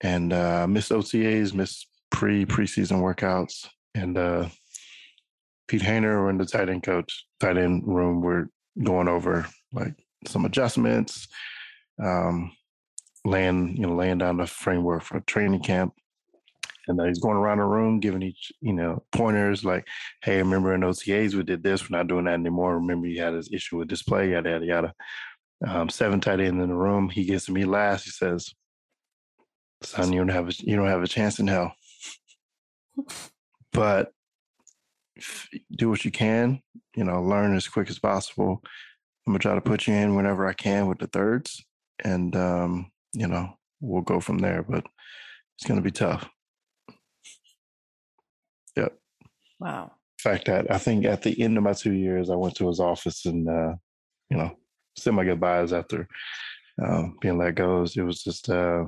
[0.00, 3.68] and uh, missed OTAs, missed pre preseason workouts.
[3.94, 4.48] And uh,
[5.68, 8.48] Pete Hoener and the tight end coach, tight end room, were
[8.82, 9.94] going over like
[10.26, 11.26] some adjustments,
[12.02, 12.52] um,
[13.24, 15.94] laying you know laying down the framework for training camp.
[16.88, 19.86] And uh, he's going around the room giving each you know pointers like,
[20.22, 21.88] "Hey, remember in OTAs we did this.
[21.88, 22.76] We're not doing that anymore.
[22.76, 24.94] Remember you had this issue with display, yada yada yada."
[25.66, 27.08] Um, seven tight ends in the room.
[27.08, 28.04] He gets to me last.
[28.04, 28.52] He says,
[29.82, 31.74] "Son, you don't have a, you don't have a chance in hell,
[33.72, 34.12] but
[35.76, 36.60] do what you can.
[36.96, 38.62] You know, learn as quick as possible."
[39.26, 41.64] I'm gonna try to put you in whenever I can with the thirds,
[42.04, 44.62] and um, you know we'll go from there.
[44.62, 44.84] But
[45.56, 46.28] it's gonna be tough.
[48.76, 48.98] Yep.
[49.60, 49.84] Wow.
[49.84, 52.66] In fact, that I think at the end of my two years, I went to
[52.66, 53.74] his office and uh,
[54.28, 54.56] you know
[54.96, 56.08] said my goodbyes after
[56.82, 57.82] um, being let go.
[57.82, 58.84] It was just uh,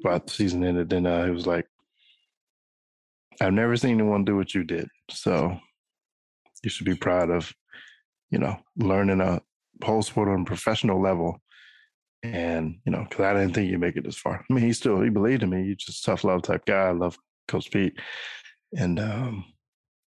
[0.00, 0.90] about the season ended.
[0.90, 1.66] Then uh, it was like
[3.40, 4.88] I've never seen anyone do what you did.
[5.10, 5.58] So
[6.62, 7.52] you should be proud of
[8.30, 9.40] you know, learning a
[9.82, 11.38] whole sport on a professional level.
[12.22, 14.44] And, you know, because I didn't think you'd make it this far.
[14.48, 15.64] I mean, he still, he believed in me.
[15.64, 16.88] He's just tough love type guy.
[16.88, 17.16] I love
[17.46, 17.98] Coach Pete
[18.76, 19.44] and um,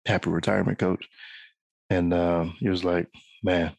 [0.06, 1.06] happy retirement coach.
[1.88, 3.06] And um, he was like,
[3.42, 3.72] man,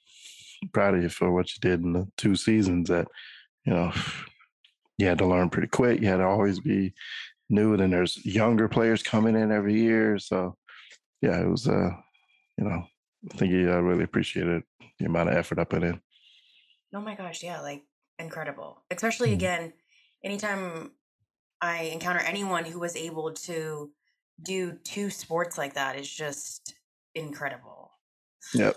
[0.74, 3.08] proud of you for what you did in the two seasons that,
[3.66, 3.92] you know,
[4.98, 6.02] you had to learn pretty quick.
[6.02, 6.94] You had to always be
[7.50, 7.74] new.
[7.74, 10.20] And then there's younger players coming in every year.
[10.20, 10.58] So,
[11.22, 11.92] yeah, it was, uh,
[12.58, 12.86] you know,
[13.32, 14.64] I think uh, really appreciated
[15.00, 16.02] the amount of effort I put in.
[16.94, 17.84] Oh my gosh, yeah, like
[18.20, 18.84] incredible.
[18.92, 19.36] Especially Mhm.
[19.36, 19.74] again,
[20.24, 20.92] anytime
[21.62, 23.92] I encounter anyone who was able to
[24.42, 26.76] do two sports like that is just
[27.14, 27.81] incredible.
[28.54, 28.76] Yep.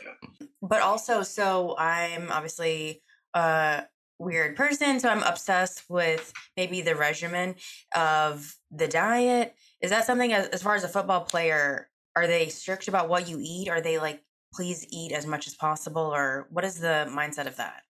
[0.63, 3.03] But also, so I'm obviously
[3.35, 3.85] a
[4.19, 7.57] weird person, so I'm obsessed with maybe the regimen
[7.95, 9.55] of the diet.
[9.81, 11.89] Is that something as, as far as a football player?
[12.17, 13.69] Are they strict about what you eat?
[13.69, 14.23] Are they like,
[14.55, 16.03] please eat as much as possible?
[16.03, 17.83] Or what is the mindset of that?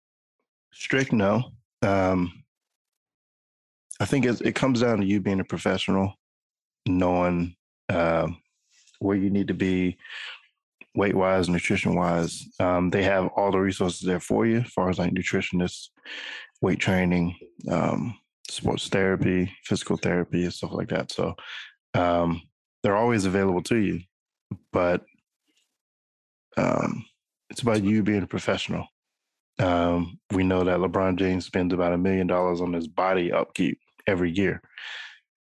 [0.73, 1.53] Strict, no.
[1.83, 2.45] Um,
[4.01, 6.15] I think it, it comes down to you being a professional,
[6.87, 7.55] knowing
[7.89, 8.29] uh,
[8.99, 9.99] where you need to be
[10.95, 12.47] weight wise, nutrition wise.
[12.61, 15.89] Um, they have all the resources there for you, as far as like nutritionists,
[16.61, 17.37] weight training,
[17.71, 18.17] um,
[18.49, 21.11] sports therapy, physical therapy, and stuff like that.
[21.11, 21.35] So
[21.95, 22.43] um,
[22.83, 24.01] they're always available to you,
[24.73, 25.03] but
[26.57, 27.05] um,
[27.51, 28.87] it's about you being a professional.
[29.59, 33.79] Um, we know that LeBron James spends about a million dollars on his body upkeep
[34.07, 34.61] every year,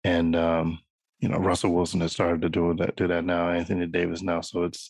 [0.03, 0.79] and um,
[1.19, 2.95] you know Russell Wilson has started to do that.
[2.95, 3.49] Do that now.
[3.49, 4.41] Anthony Davis now.
[4.41, 4.89] So it's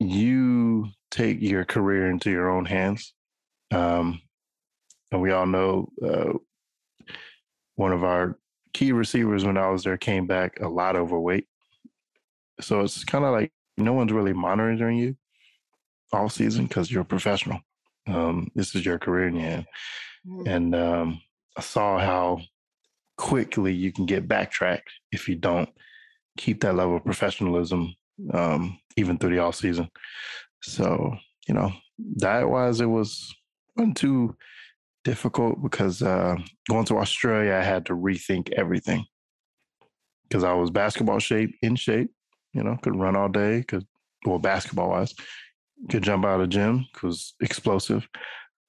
[0.00, 3.14] you take your career into your own hands.
[3.70, 4.20] Um,
[5.12, 6.32] and we all know uh,
[7.76, 8.38] one of our
[8.72, 11.46] key receivers when I was there came back a lot overweight.
[12.60, 15.16] So it's kind of like no one's really monitoring you
[16.12, 17.60] all season because you're a professional.
[18.06, 19.66] Um, this is your career in your hand.
[20.26, 20.48] Mhm.
[20.48, 21.22] And um,
[21.56, 22.40] I saw how
[23.16, 25.68] quickly you can get backtracked if you don't
[26.38, 27.94] keep that level of professionalism
[28.32, 29.88] um, even through the off season.
[30.62, 31.14] So,
[31.48, 31.72] you know,
[32.18, 33.34] diet wise, it was
[33.76, 34.36] wasn't too
[35.04, 36.36] difficult because uh,
[36.68, 39.04] going to Australia, I had to rethink everything
[40.28, 42.10] because I was basketball shape, in shape,
[42.52, 43.86] you know, could run all day, could,
[44.24, 45.14] well, basketball wise,
[45.90, 48.06] could jump out of gym, was explosive.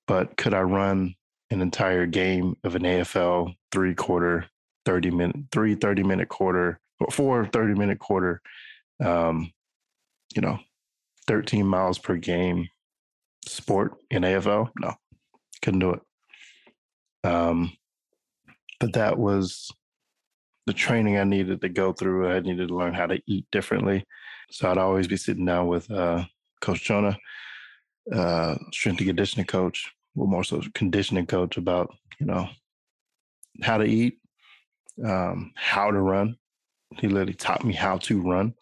[0.07, 1.15] But could I run
[1.51, 4.45] an entire game of an AFL three quarter,
[4.85, 8.41] 30 minute, three 30 minute quarter, or four 30 minute quarter,
[9.03, 9.51] um,
[10.35, 10.59] you know,
[11.27, 12.67] 13 miles per game
[13.45, 14.69] sport in AFL?
[14.79, 14.93] No,
[15.61, 16.01] couldn't do it.
[17.23, 17.71] Um,
[18.79, 19.71] but that was
[20.65, 22.29] the training I needed to go through.
[22.29, 24.05] I needed to learn how to eat differently.
[24.51, 26.25] So I'd always be sitting down with uh,
[26.61, 27.17] Coach Jonah,
[28.13, 32.47] uh, strength and conditioning coach, well, more so conditioning coach about, you know,
[33.61, 34.17] how to eat,
[35.05, 36.35] um, how to run.
[36.99, 38.53] He literally taught me how to run.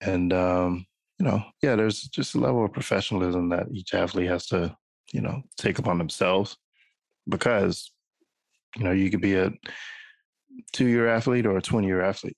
[0.00, 0.86] And, um,
[1.18, 4.76] you know, yeah, there's just a level of professionalism that each athlete has to,
[5.12, 6.56] you know, take upon themselves
[7.28, 7.90] because,
[8.76, 9.50] you know, you could be a
[10.72, 12.36] two year athlete or a 20 year athlete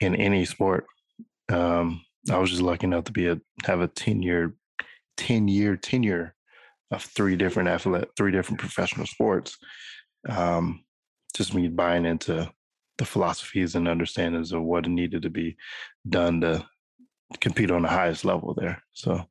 [0.00, 0.86] in any sport.
[1.48, 4.54] Um, I was just lucky enough to be a have a 10 year
[5.16, 6.34] 10 year tenure
[6.90, 9.56] of three different athlete, three different professional sports.
[10.28, 10.84] Um,
[11.34, 12.50] just me buying into
[12.98, 15.56] the philosophies and understandings of what needed to be
[16.08, 16.64] done to
[17.40, 18.82] compete on the highest level there.
[18.92, 19.26] So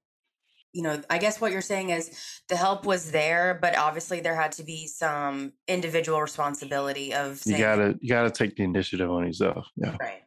[0.74, 4.36] you know, I guess what you're saying is the help was there, but obviously there
[4.36, 9.26] had to be some individual responsibility of you gotta you gotta take the initiative on
[9.26, 9.68] yourself.
[9.76, 9.96] Yeah.
[10.00, 10.24] right.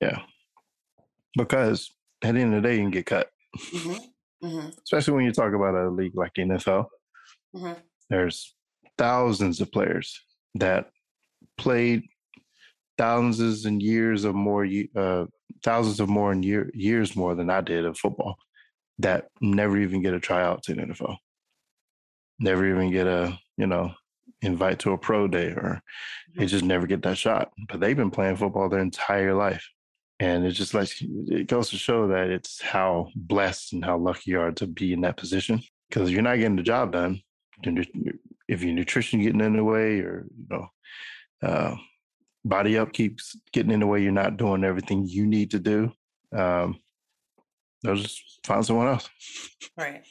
[0.00, 0.18] Yeah.
[1.38, 1.90] Because
[2.24, 3.28] at the end of the day you can get cut.
[3.56, 3.94] hmm
[4.42, 6.86] hmm Especially when you talk about a league like NFL.
[7.54, 7.72] hmm
[8.10, 8.54] there's
[8.98, 10.20] thousands of players
[10.56, 10.90] that
[11.56, 12.02] played
[13.02, 15.24] thousands and years of more uh,
[15.64, 18.36] thousands of more in year, years more than I did of football
[19.00, 21.16] that never even get a tryout to the NFL.
[22.38, 23.92] Never even get a, you know,
[24.40, 25.82] invite to a pro day or
[26.36, 27.50] they just never get that shot.
[27.68, 29.66] But they've been playing football their entire life.
[30.20, 34.30] And it just like it goes to show that it's how blessed and how lucky
[34.30, 35.60] you are to be in that position.
[35.88, 37.20] Because you're not getting the job done.
[37.64, 40.68] If your nutrition getting in the way or, you know,
[41.42, 41.74] uh,
[42.44, 45.92] body up keeps getting in the way, you're not doing everything you need to do.
[46.36, 46.80] Um,
[47.82, 49.08] they'll just find someone else.
[49.76, 50.02] Right.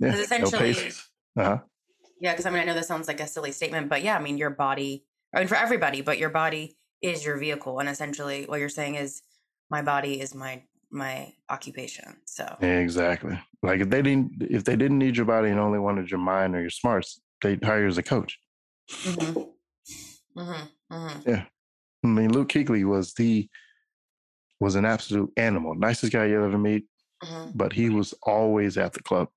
[0.00, 0.10] Yeah.
[0.10, 1.08] no essentially- patience.
[1.38, 1.58] Uh-huh.
[2.20, 4.22] Yeah, because I mean, I know this sounds like a silly statement, but yeah, I
[4.22, 8.44] mean, your body, I mean, for everybody, but your body is your vehicle, and essentially,
[8.46, 9.20] what you're saying is,
[9.70, 12.16] my body is my my occupation.
[12.24, 13.38] So, Yeah, exactly.
[13.62, 16.54] Like if they didn't if they didn't need your body and only wanted your mind
[16.54, 18.38] or your smarts, they'd hire you as a coach.
[18.90, 19.42] hmm
[20.36, 20.52] hmm
[20.90, 21.40] hmm
[22.04, 23.48] I mean, Luke Kuechly was the
[24.60, 26.84] was an absolute animal, nicest guy you ever meet,
[27.22, 29.28] hmm but he was always at the club.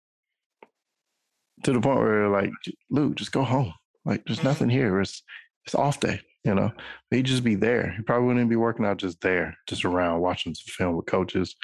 [1.64, 2.52] To the point where like,
[2.90, 3.74] Luke, just go home.
[4.06, 4.44] Like there's Mhm.
[4.46, 5.02] nothing here.
[5.02, 5.24] It's
[5.66, 6.72] it's off day, you know.
[7.12, 7.92] He'd just be there.
[7.98, 11.56] He probably wouldn't be working out just there, just around watching some film with coaches,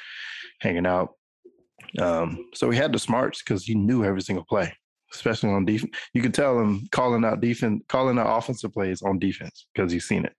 [0.60, 1.14] hanging out.
[1.98, 4.74] Um, so he had the smarts because he knew every single play,
[5.12, 5.96] especially on defense.
[6.12, 10.06] You could tell him calling out defense, calling out offensive plays on defense because he's
[10.06, 10.34] seen it.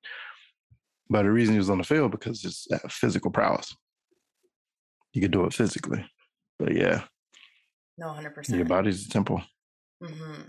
[1.09, 3.75] But the reason he was on the field because it's physical prowess.
[5.13, 6.05] You could do it physically,
[6.59, 7.03] but yeah,
[7.97, 8.49] no, 100%.
[8.49, 9.41] your body's a temple.
[10.03, 10.41] hmm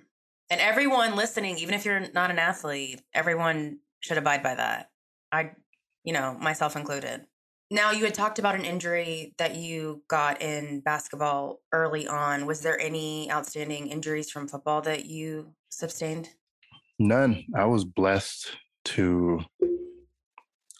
[0.50, 4.90] And everyone listening, even if you're not an athlete, everyone should abide by that.
[5.30, 5.52] I,
[6.04, 7.26] you know, myself included.
[7.70, 12.46] Now, you had talked about an injury that you got in basketball early on.
[12.46, 16.28] Was there any outstanding injuries from football that you sustained?
[16.98, 17.44] None.
[17.56, 19.40] I was blessed to,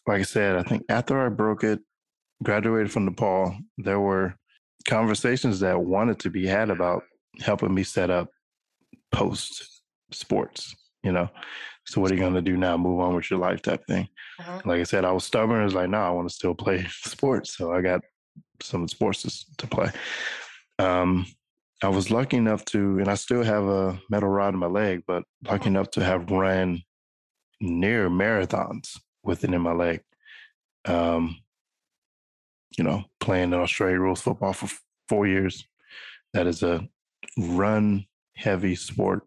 [0.06, 1.80] like I said, I think after I broke it,
[2.42, 4.34] graduated from DePaul, there were
[4.88, 7.02] conversations that wanted to be had about
[7.40, 8.28] helping me set up
[9.12, 9.82] post
[10.12, 11.28] sports, you know.
[11.86, 12.76] So what are you gonna do now?
[12.76, 14.08] Move on with your life type thing.
[14.38, 14.60] Uh-huh.
[14.64, 15.60] Like I said, I was stubborn.
[15.60, 17.56] I was like, no, I want to still play sports.
[17.56, 18.00] So I got
[18.62, 19.90] some sports to, to play.
[20.78, 21.26] Um,
[21.82, 25.02] I was lucky enough to, and I still have a metal rod in my leg,
[25.06, 26.82] but lucky enough to have run
[27.60, 28.96] near marathons
[29.26, 30.02] with it in my leg.
[30.84, 31.36] Um,
[32.76, 34.68] you know, playing in Australia rules football for
[35.08, 35.66] four years.
[36.32, 36.86] That is a
[37.38, 38.06] run
[38.36, 39.22] heavy sport.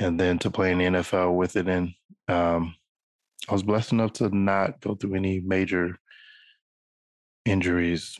[0.00, 1.68] and then to play in the NFL with it.
[1.68, 1.92] And
[2.28, 2.74] um,
[3.48, 5.96] I was blessed enough to not go through any major
[7.44, 8.18] injuries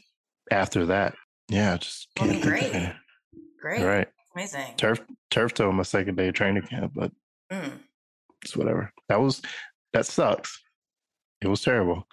[0.50, 1.14] after that.
[1.48, 2.72] Yeah, just can't great.
[3.60, 3.82] Great.
[3.84, 4.08] Right.
[4.34, 4.74] Amazing.
[4.76, 7.12] Turf turf toe on my second day of training camp, but
[7.52, 7.78] Mm.
[8.42, 8.92] it's whatever.
[9.08, 9.42] That was
[9.92, 10.60] that sucks.
[11.42, 12.06] It was terrible.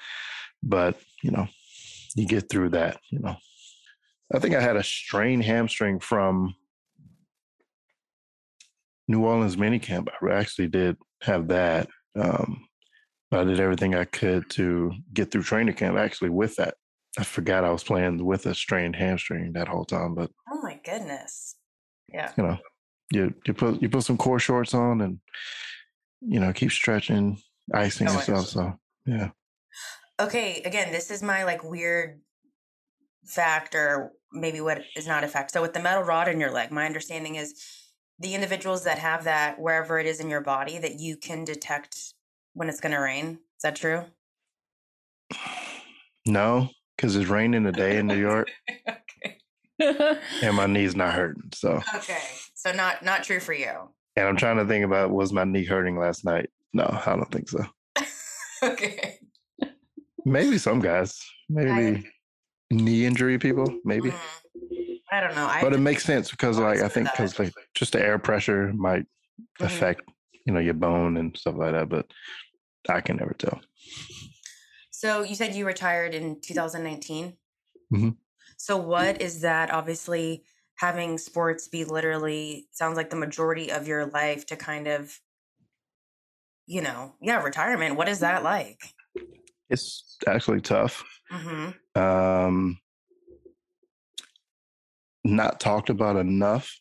[0.62, 1.48] But, you know,
[2.16, 3.36] you get through that, you know.
[4.34, 6.54] I think I had a strained hamstring from
[9.08, 10.08] New Orleans minicamp.
[10.22, 11.88] I actually did have that.
[12.20, 12.68] Um,
[13.32, 16.76] but I did everything I could to get through training camp actually with that.
[17.18, 20.80] I forgot I was playing with a strained hamstring that whole time, but Oh my
[20.84, 21.56] goodness.
[22.08, 22.32] Yeah.
[22.38, 22.58] you know,
[23.12, 25.20] you you put you put some core shorts on and
[26.22, 27.40] you know keep stretching,
[27.74, 28.42] icing Going.
[28.46, 29.30] So yeah,
[30.20, 32.20] Okay, again, this is my like weird
[33.26, 35.52] fact or maybe what is not a fact.
[35.52, 37.54] So with the metal rod in your leg, my understanding is
[38.20, 41.98] the individuals that have that wherever it is in your body that you can detect
[42.54, 43.40] when it's going to rain.
[43.56, 44.04] Is that true?
[46.26, 48.50] no, because it's raining today in New York
[48.88, 50.18] okay.
[50.42, 51.50] and my knee's not hurting.
[51.54, 52.18] So Okay.
[52.56, 53.72] So not not true for you.
[54.18, 56.50] and I'm trying to think about was my knee hurting last night?
[56.74, 57.64] No, I don't think so.
[58.64, 59.20] okay.
[60.26, 62.10] Maybe some guys, maybe
[62.72, 64.12] knee injury people, maybe.
[64.12, 64.20] Mhm.
[65.12, 65.46] I don't know.
[65.48, 68.72] I But it makes sense because like I think because like just the air pressure
[68.74, 69.06] might
[69.60, 69.66] Mhm.
[69.66, 70.02] affect
[70.46, 71.90] you know your bone and stuff like that.
[71.90, 72.12] But
[72.88, 73.60] I can never tell.
[74.92, 77.38] So you said you retired in 2019.
[77.94, 78.18] Mhm.
[78.58, 79.72] So what is that?
[79.72, 80.44] Obviously,
[80.76, 85.18] having sports be literally sounds like the majority of your life to kind of,
[86.70, 87.96] you know, yeah, retirement.
[87.96, 88.80] What is that like?
[89.72, 91.04] It's actually tough.
[91.32, 92.02] Mm-hmm.
[92.02, 92.80] um,
[95.24, 96.80] not talked about enough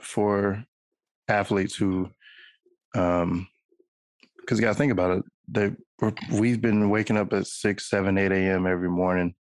[0.00, 0.64] for
[1.26, 2.08] athletes who,
[2.94, 3.46] um,
[4.40, 5.24] because you got to think about it.
[5.48, 5.72] They
[6.32, 8.66] we've been waking up at six, seven, eight a.m.
[8.66, 9.34] every morning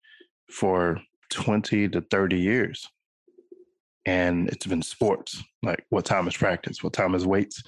[0.50, 1.00] for
[1.30, 2.88] twenty to thirty years,
[4.06, 5.44] and it's been sports.
[5.62, 6.82] Like what time is practice?
[6.82, 7.62] What time is weights?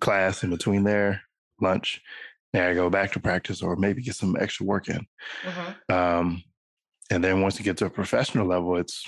[0.00, 1.22] Class in between there,
[1.60, 2.00] lunch.
[2.52, 5.06] Now I go back to practice, or maybe get some extra work in.
[5.44, 5.94] Mm-hmm.
[5.94, 6.42] Um,
[7.10, 9.04] and then once you get to a professional level, it's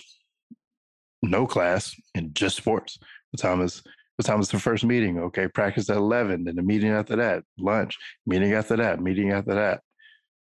[1.22, 2.99] no class and just sports.
[3.30, 3.82] What time is
[4.16, 5.18] what time is the first meeting?
[5.18, 6.45] Okay, practice at eleven.
[6.45, 7.97] Then the meeting after that, lunch.
[8.26, 9.80] Meeting after that, meeting after that.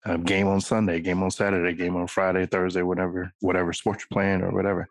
[0.05, 4.13] Um, game on Sunday, game on Saturday, game on Friday, Thursday, whatever, whatever sports you're
[4.13, 4.87] playing or whatever.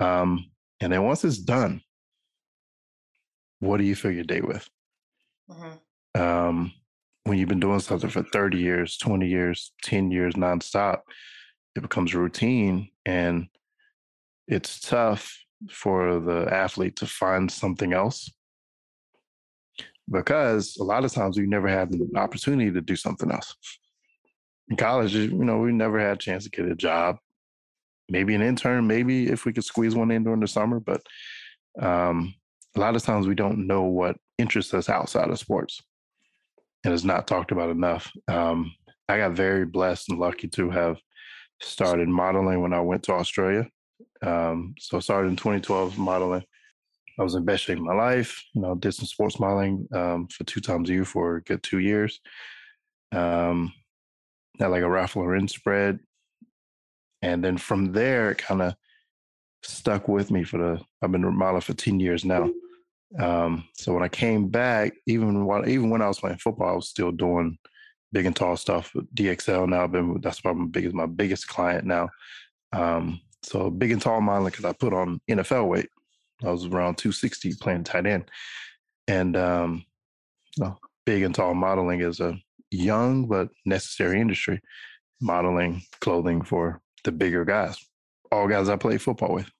[0.00, 0.50] Um,
[0.80, 1.82] and then once it's done,
[3.60, 4.68] what do you fill your day with?
[5.50, 6.20] Mm-hmm.
[6.22, 6.72] um,
[7.24, 11.00] when you've been doing something for 30 years, 20 years, 10 years nonstop,
[11.74, 13.48] it becomes routine and
[14.46, 18.30] it's tough for the athlete to find something else
[20.10, 23.54] because a lot of times we never had the opportunity to do something else.
[24.68, 27.18] In college, you know, we never had a chance to get a job.
[28.08, 31.00] Maybe an intern, maybe if we could squeeze one in during the summer, but
[31.80, 32.34] um,
[32.76, 35.82] a lot of times we don't know what interests us outside of sports
[36.84, 38.10] and it's not talked about enough.
[38.28, 38.72] Um,
[39.08, 40.98] I got very blessed and lucky to have
[41.60, 43.68] started modeling when I went to Australia.
[44.22, 46.44] Um, so I started in 2012 modeling.
[47.18, 48.42] I was in best shape of my life.
[48.54, 51.62] You know, did some sports modeling um, for two times a year for a good
[51.62, 52.20] two years.
[53.12, 53.72] Um,
[54.58, 55.98] had like a Ralph Lauren spread,
[57.20, 58.74] and then from there, it kind of
[59.62, 60.80] stuck with me for the.
[61.02, 62.50] I've been modeling for 10 years now.
[63.18, 66.76] Um, so when I came back, even while even when I was playing football, I
[66.76, 67.58] was still doing
[68.12, 69.68] big and tall stuff with DXL.
[69.68, 72.08] Now I've been that's probably my biggest my biggest client now.
[72.72, 75.88] Um, so big and tall modeling because I put on NFL weight.
[76.42, 78.30] I was around 260 playing tight end,
[79.08, 79.84] and um,
[80.58, 82.38] know, big and tall modeling is a
[82.70, 84.60] young but necessary industry.
[85.20, 87.76] Modeling clothing for the bigger guys,
[88.32, 89.50] all guys I play football with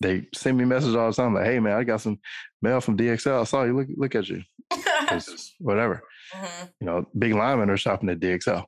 [0.00, 2.20] they send me messages all the time like, "Hey man, I got some
[2.62, 3.40] mail from DXL.
[3.40, 3.76] I saw you.
[3.76, 4.42] Look, look at you.
[5.58, 6.02] whatever.
[6.32, 8.64] hmm You know, big linemen are shopping at DXL.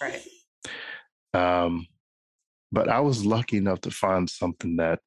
[0.00, 0.22] Right.
[1.34, 1.86] Um,
[2.70, 5.00] but I was lucky enough to find something that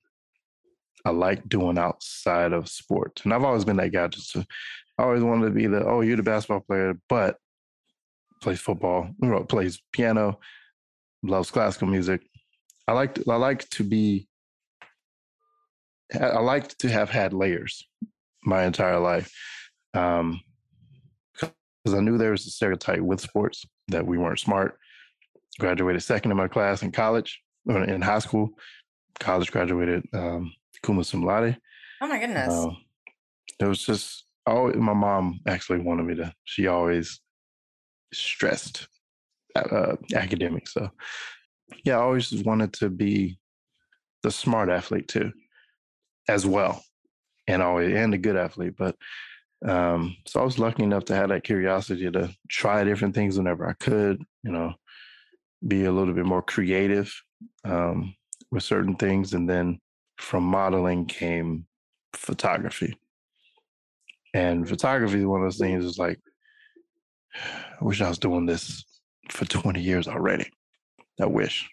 [1.05, 4.07] I like doing outside of sports, and I've always been that guy.
[4.07, 4.45] Just to,
[4.97, 7.38] I always wanted to be the oh, you're the basketball player, but
[8.41, 9.09] plays football,
[9.47, 10.39] plays piano,
[11.24, 12.22] loves classical music.
[12.91, 14.27] I like I like to be
[16.13, 17.87] I like to have had layers
[18.43, 19.33] my entire life.
[19.93, 20.41] Um,
[21.39, 24.77] because I knew there was a stereotype with sports that we weren't smart.
[25.57, 28.49] Graduated second in my class in college, or in high school.
[29.21, 31.57] College graduated um, cum laude.
[32.01, 32.53] Oh my goodness.
[32.53, 32.71] Uh,
[33.59, 37.21] it was just always, my mom actually wanted me to, she always
[38.13, 38.87] stressed
[39.55, 40.73] uh, academics.
[40.73, 40.89] So
[41.84, 43.39] yeah, I always wanted to be
[44.24, 45.32] the smart athlete too,
[46.28, 46.84] as well,
[47.47, 48.76] and always and a good athlete.
[48.78, 48.95] But
[49.65, 53.67] um, so I was lucky enough to have that curiosity to try different things whenever
[53.67, 54.22] I could.
[54.43, 54.74] You know,
[55.67, 57.13] be a little bit more creative
[57.65, 58.15] um,
[58.51, 59.80] with certain things, and then
[60.17, 61.65] from modeling came
[62.13, 62.97] photography.
[64.34, 66.19] And photography is one of those things is like,
[67.36, 68.84] I wish I was doing this
[69.30, 70.49] for 20 years already.
[71.22, 71.69] I wish.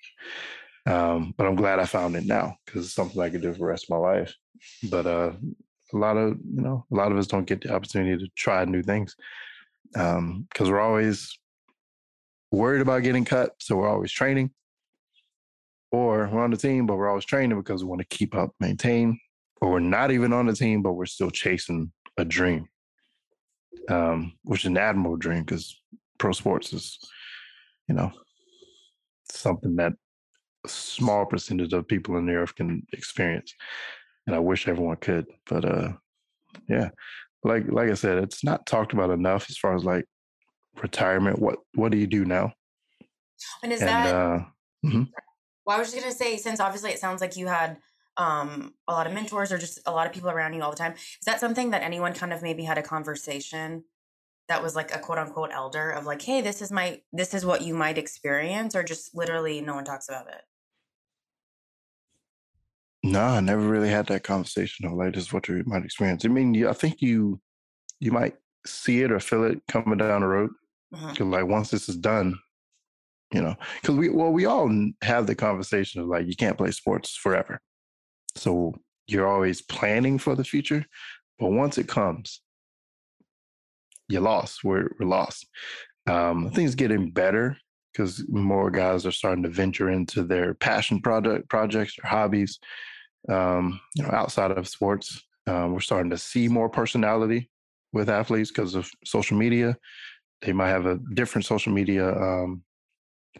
[0.86, 3.58] Um, but I'm glad I found it now because it's something I could do for
[3.58, 4.34] the rest of my life.
[4.90, 5.32] But uh,
[5.92, 8.64] a lot of, you know, a lot of us don't get the opportunity to try
[8.64, 9.14] new things
[9.92, 11.38] because um, we're always
[12.50, 13.52] worried about getting cut.
[13.58, 14.50] So we're always training
[15.92, 18.52] or we're on the team, but we're always training because we want to keep up,
[18.60, 19.18] maintain,
[19.60, 22.68] or we're not even on the team, but we're still chasing a dream,
[23.88, 25.80] um, which is an admirable dream because
[26.18, 26.98] pro sports is,
[27.88, 28.12] you know,
[29.30, 29.92] something that
[30.64, 33.54] a small percentage of people in the earth can experience.
[34.26, 35.92] And I wish everyone could, but uh,
[36.68, 36.90] yeah,
[37.44, 40.04] like like I said, it's not talked about enough as far as like
[40.82, 41.38] retirement.
[41.38, 42.52] What what do you do now?
[43.62, 44.14] And is and, that?
[44.14, 44.38] Uh,
[44.84, 45.04] mm-hmm.
[45.64, 47.78] Well, I was just gonna say, since obviously it sounds like you had
[48.16, 50.76] um, a lot of mentors or just a lot of people around you all the
[50.76, 50.92] time.
[50.94, 53.84] Is that something that anyone kind of maybe had a conversation
[54.48, 57.44] that was like a quote unquote elder of like, hey, this is my this is
[57.44, 60.42] what you might experience, or just literally no one talks about it?
[63.02, 66.24] No, I never really had that conversation of like this is what you might experience.
[66.24, 67.40] I mean, I think you
[68.00, 68.36] you might
[68.66, 70.50] see it or feel it coming down the road.
[70.90, 71.30] Because mm-hmm.
[71.30, 72.38] like once this is done,
[73.32, 74.70] you know, because we well we all
[75.02, 77.60] have the conversation of like you can't play sports forever.
[78.34, 78.74] So
[79.06, 80.84] you're always planning for the future,
[81.38, 82.40] but once it comes,
[84.08, 84.64] you're lost.
[84.64, 85.46] We're, we're lost.
[86.06, 87.56] Um, it's getting better
[87.92, 92.58] because more guys are starting to venture into their passion project projects or hobbies.
[93.28, 97.50] Um, you know, outside of sports, um, we're starting to see more personality
[97.92, 99.76] with athletes because of social media.
[100.42, 102.62] They might have a different social media um,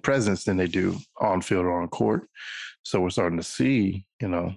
[0.03, 2.29] presence than they do on field or on court.
[2.83, 4.55] So we're starting to see, you know,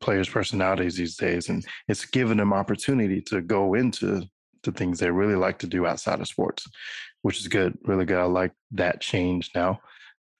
[0.00, 4.22] players' personalities these days, and it's given them opportunity to go into
[4.62, 6.66] the things they really like to do outside of sports,
[7.22, 8.18] which is good, really good.
[8.18, 9.80] I like that change now.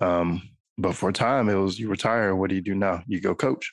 [0.01, 0.43] Um,
[0.79, 2.35] but for a time, it was you retire.
[2.35, 3.03] What do you do now?
[3.07, 3.73] You go coach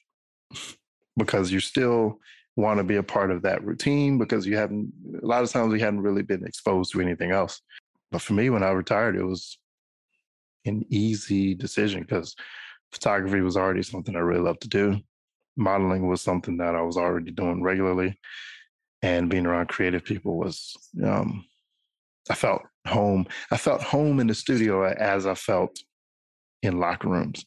[1.15, 2.19] because you still
[2.55, 4.91] want to be a part of that routine because you haven't.
[5.21, 7.61] A lot of times we hadn't really been exposed to anything else.
[8.11, 9.57] But for me, when I retired, it was
[10.65, 12.35] an easy decision because
[12.91, 14.99] photography was already something I really loved to do
[15.57, 18.17] modeling was something that I was already doing regularly,
[19.01, 21.45] and being around creative people was um,
[22.29, 23.27] I felt home.
[23.51, 25.77] I felt home in the studio as I felt
[26.63, 27.45] in locker rooms.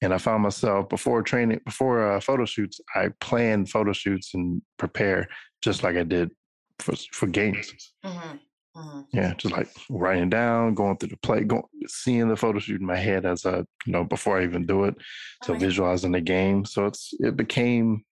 [0.00, 4.62] And I found myself before training, before uh, photo shoots, I plan photo shoots and
[4.78, 5.28] prepare
[5.60, 6.30] just like I did
[6.78, 7.72] for for games.
[8.04, 8.36] Mm-hmm.
[8.76, 9.00] Mm-hmm.
[9.12, 12.86] Yeah, just like writing down, going through the play, going, seeing the photo shoot in
[12.86, 14.94] my head as I, you know, before I even do it.
[15.42, 16.64] So oh, visualizing the game.
[16.64, 18.04] So it's it became,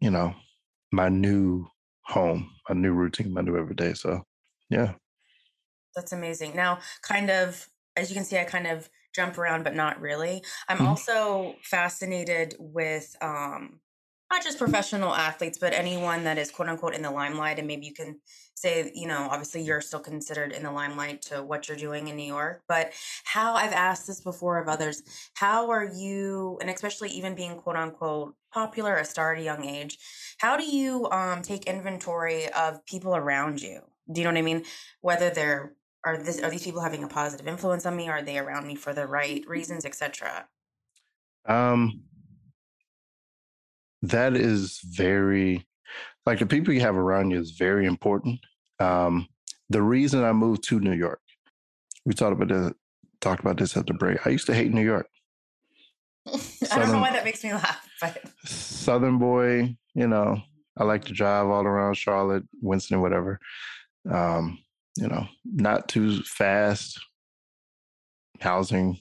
[0.00, 0.34] you know,
[0.92, 1.66] my new
[2.02, 3.94] home, my new routine, my new everyday.
[3.94, 4.22] So
[4.70, 4.94] yeah.
[5.94, 6.54] That's amazing.
[6.54, 10.42] Now, kind of as you can see, I kind of jump around, but not really.
[10.68, 10.86] I'm mm-hmm.
[10.86, 13.80] also fascinated with um
[14.30, 17.58] not just professional athletes, but anyone that is quote unquote in the limelight.
[17.58, 18.20] And maybe you can
[18.54, 22.16] say, you know, obviously you're still considered in the limelight to what you're doing in
[22.16, 22.62] New York.
[22.68, 22.92] But
[23.24, 25.02] how I've asked this before of others,
[25.34, 29.64] how are you, and especially even being quote unquote popular, a star at a young
[29.64, 29.98] age,
[30.38, 33.80] how do you um, take inventory of people around you?
[34.10, 34.64] Do you know what I mean?
[35.00, 35.74] Whether they're
[36.04, 38.08] are this are these people having a positive influence on me?
[38.08, 40.48] Are they around me for the right reasons, etc.?
[41.46, 42.02] Um,
[44.02, 45.66] that is very
[46.26, 48.38] like the people you have around you is very important.
[48.78, 49.28] Um,
[49.70, 51.20] the reason I moved to New York,
[52.04, 52.72] we talked about this,
[53.20, 54.26] talked about this at the break.
[54.26, 55.08] I used to hate New York.
[56.26, 60.40] Southern, I don't know why that makes me laugh, but Southern boy, you know,
[60.76, 63.40] I like to drive all around Charlotte, Winston, whatever.
[64.10, 64.58] Um,
[64.96, 67.00] you know, not too fast,
[68.40, 69.00] housing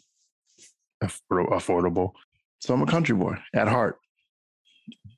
[1.04, 2.12] affordable.
[2.60, 3.98] So I'm a country boy at heart.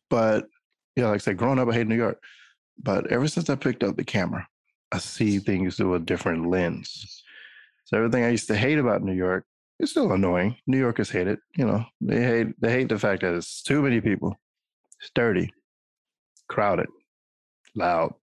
[0.09, 0.47] But
[0.95, 2.21] yeah, like I said, growing up, I hate New York.
[2.81, 4.47] But ever since I picked up the camera,
[4.91, 7.23] I see things through a different lens.
[7.85, 9.45] So everything I used to hate about New York
[9.79, 10.55] is still annoying.
[10.67, 11.39] New Yorkers hate it.
[11.57, 14.35] You know, they hate they hate the fact that it's too many people,
[15.01, 15.51] it's dirty,
[16.47, 16.87] crowded,
[17.75, 18.13] loud,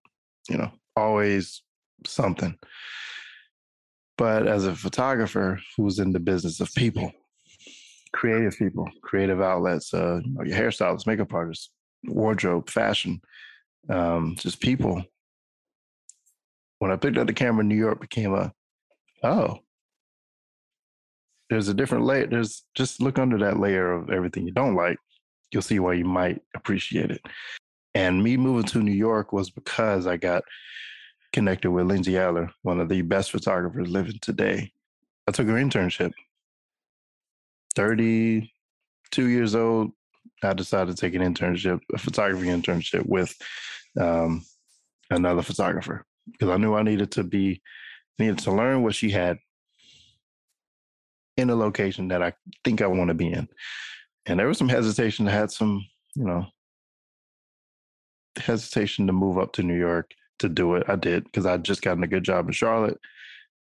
[0.49, 1.62] you know, always
[2.07, 2.57] something.
[4.18, 7.12] But as a photographer who's in the business of people,
[8.12, 11.70] creative people, creative outlets, uh, you know, your hairstylists, makeup artists,
[12.09, 13.21] wardrobe, fashion,
[13.89, 15.05] um, just people.
[16.79, 18.53] When I picked up the camera, New York became a,
[19.23, 19.61] oh,
[21.49, 22.27] there's a different layer.
[22.27, 24.99] There's just look under that layer of everything you don't like.
[25.53, 27.23] You'll see why you might appreciate it.
[27.95, 30.43] And me moving to New York was because I got
[31.33, 34.73] connected with Lindsay Adler, one of the best photographers living today.
[35.27, 36.13] I took her internship.
[37.75, 39.93] 32 years old,
[40.43, 43.34] I decided to take an internship, a photography internship with
[43.99, 44.45] um,
[45.11, 47.62] another photographer because I knew I needed to be,
[48.18, 49.39] needed to learn what she had
[51.37, 52.32] in a location that I
[52.64, 53.49] think I want to be in.
[54.26, 55.28] And there was some hesitation.
[55.28, 55.84] I had some,
[56.14, 56.47] you know,
[58.37, 60.11] hesitation to move up to New York
[60.41, 60.84] to do it.
[60.89, 62.99] I did because I'd just gotten a good job in Charlotte,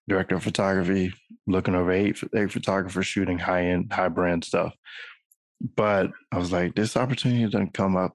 [0.07, 1.13] director of photography,
[1.47, 4.73] looking over eight, eight photographers shooting high end, high brand stuff.
[5.61, 8.13] But I was like, this opportunity doesn't come up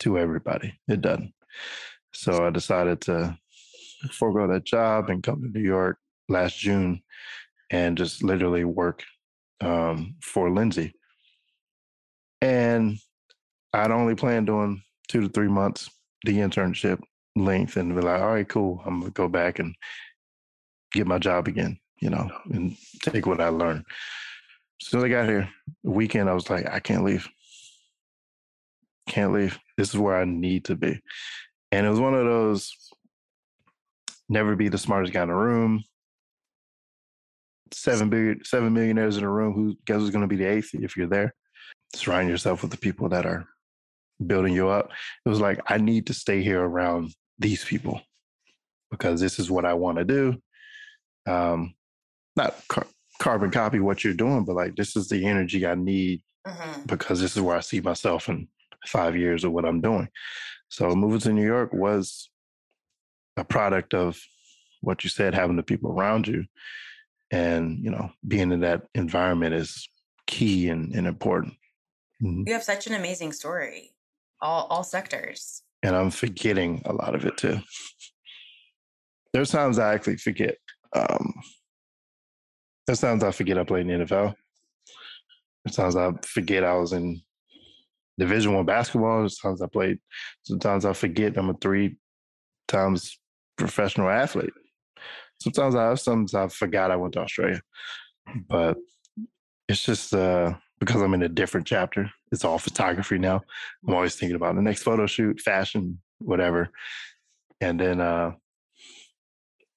[0.00, 0.78] to everybody.
[0.88, 1.32] It doesn't.
[2.12, 3.38] So I decided to
[4.12, 5.98] forego that job and come to New York
[6.28, 7.02] last June
[7.70, 9.02] and just literally work
[9.60, 10.94] um, for Lindsay.
[12.40, 12.98] And
[13.72, 15.90] I'd only planned doing two to three months,
[16.24, 17.00] the internship
[17.34, 18.82] length, and be like, all right, cool.
[18.84, 19.74] I'm gonna go back and
[20.92, 23.84] get my job again, you know, and take what I learned.
[24.80, 25.48] As soon as I got here,
[25.84, 27.28] the weekend, I was like, I can't leave.
[29.08, 29.58] Can't leave.
[29.76, 31.00] This is where I need to be.
[31.72, 32.74] And it was one of those
[34.28, 35.82] never be the smartest guy in the room.
[37.72, 39.52] Seven billion, seven millionaires in a room.
[39.54, 41.34] Who guess who's going to be the eighth if you're there?
[41.94, 43.46] Surround yourself with the people that are
[44.24, 44.90] building you up.
[45.24, 48.00] It was like I need to stay here around these people
[48.90, 50.36] because this is what I want to do.
[51.26, 51.74] Um,
[52.36, 52.54] not
[53.18, 56.82] carbon copy what you're doing, but like this is the energy I need Mm-hmm.
[56.86, 58.46] because this is where I see myself in
[58.86, 60.08] five years of what I'm doing.
[60.68, 62.30] So moving to New York was
[63.36, 64.16] a product of
[64.80, 66.44] what you said, having the people around you.
[67.32, 69.88] And, you know, being in that environment is
[70.28, 71.54] key and, and important.
[72.22, 72.46] Mhm.
[72.46, 73.90] You have such an amazing story,
[74.40, 75.64] all all sectors.
[75.82, 77.58] And I'm forgetting a lot of it too.
[79.32, 80.56] There's times I actually forget.
[80.94, 81.34] Um,
[82.86, 84.34] there's times I forget I played in the NFL.
[85.64, 87.20] There's times I forget I was in
[88.18, 89.28] Division One basketball.
[89.28, 89.98] Sometimes I played.
[90.44, 91.96] Sometimes I forget I'm a three
[92.68, 93.18] times
[93.58, 94.52] professional athlete.
[95.40, 97.60] Sometimes I have sometimes I forgot I went to Australia.
[98.48, 98.76] But
[99.68, 102.10] it's just uh because I'm in a different chapter.
[102.30, 103.42] It's all photography now.
[103.86, 106.70] I'm always thinking about the next photo shoot, fashion, whatever.
[107.60, 108.32] And then uh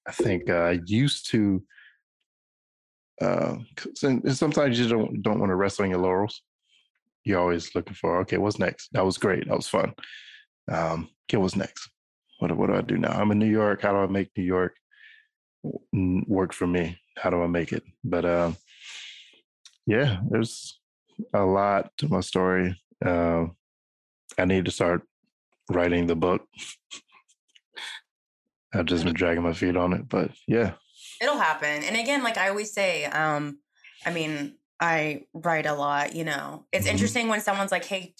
[0.06, 1.62] I think uh, I used to
[3.20, 3.56] uh
[4.02, 6.42] and sometimes you don't don't want to rest on your laurels.
[7.24, 8.88] You're always looking for, okay, what's next?
[8.92, 9.46] That was great.
[9.46, 9.92] That was fun.
[10.70, 11.90] Um, okay, what's next?
[12.38, 13.12] What, what do I do now?
[13.12, 13.82] I'm in New York.
[13.82, 14.74] How do I make New York
[15.92, 16.98] work for me?
[17.18, 17.82] How do I make it?
[18.02, 18.56] But um,
[19.86, 20.80] yeah, there's
[21.34, 22.80] a lot to my story.
[23.04, 23.46] Uh,
[24.38, 25.02] I need to start
[25.70, 26.46] writing the book.
[28.72, 30.74] I've just been dragging my feet on it, but yeah,
[31.22, 31.82] It'll happen.
[31.84, 33.58] And again, like I always say, um,
[34.06, 36.66] I mean, I write a lot, you know.
[36.72, 36.90] It's Mhm.
[36.92, 38.14] interesting when someone's like, hey,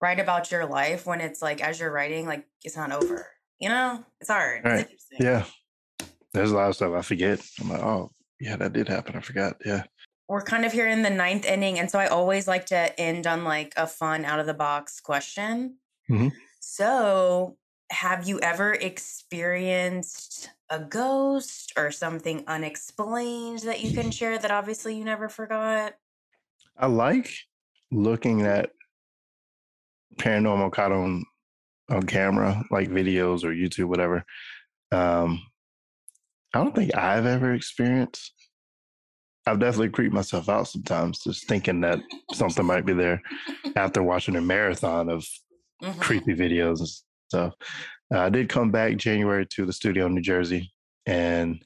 [0.00, 3.26] write about your life when it's like as you're writing, like it's not over.
[3.58, 4.04] You know?
[4.20, 4.58] It's hard.
[4.58, 4.80] It's Right.
[4.90, 5.18] interesting.
[5.20, 5.44] yeah.
[6.32, 7.40] There's a lot of stuff I forget.
[7.60, 9.16] I'm like, oh yeah, that did happen.
[9.16, 9.56] I forgot.
[9.64, 9.84] Yeah.
[10.28, 13.26] We're kind of here in the ninth inning, and so I always like to end
[13.26, 15.78] on like a fun out of the box question.
[16.10, 16.32] Mhm.
[16.60, 17.56] So,
[17.94, 24.96] have you ever experienced a ghost or something unexplained that you can share that obviously
[24.96, 25.94] you never forgot?
[26.76, 27.30] I like
[27.92, 28.70] looking at
[30.16, 31.24] paranormal caught on
[31.88, 34.24] on camera, like videos or YouTube, whatever.
[34.90, 35.40] Um,
[36.52, 38.32] I don't think I've ever experienced.
[39.46, 42.00] I've definitely creeped myself out sometimes, just thinking that
[42.32, 43.20] something might be there
[43.76, 45.24] after watching a marathon of
[45.82, 46.00] Mhm.
[46.00, 47.02] creepy videos
[47.34, 47.54] stuff.
[48.14, 50.72] Uh, I did come back January to the studio in New Jersey,
[51.06, 51.62] and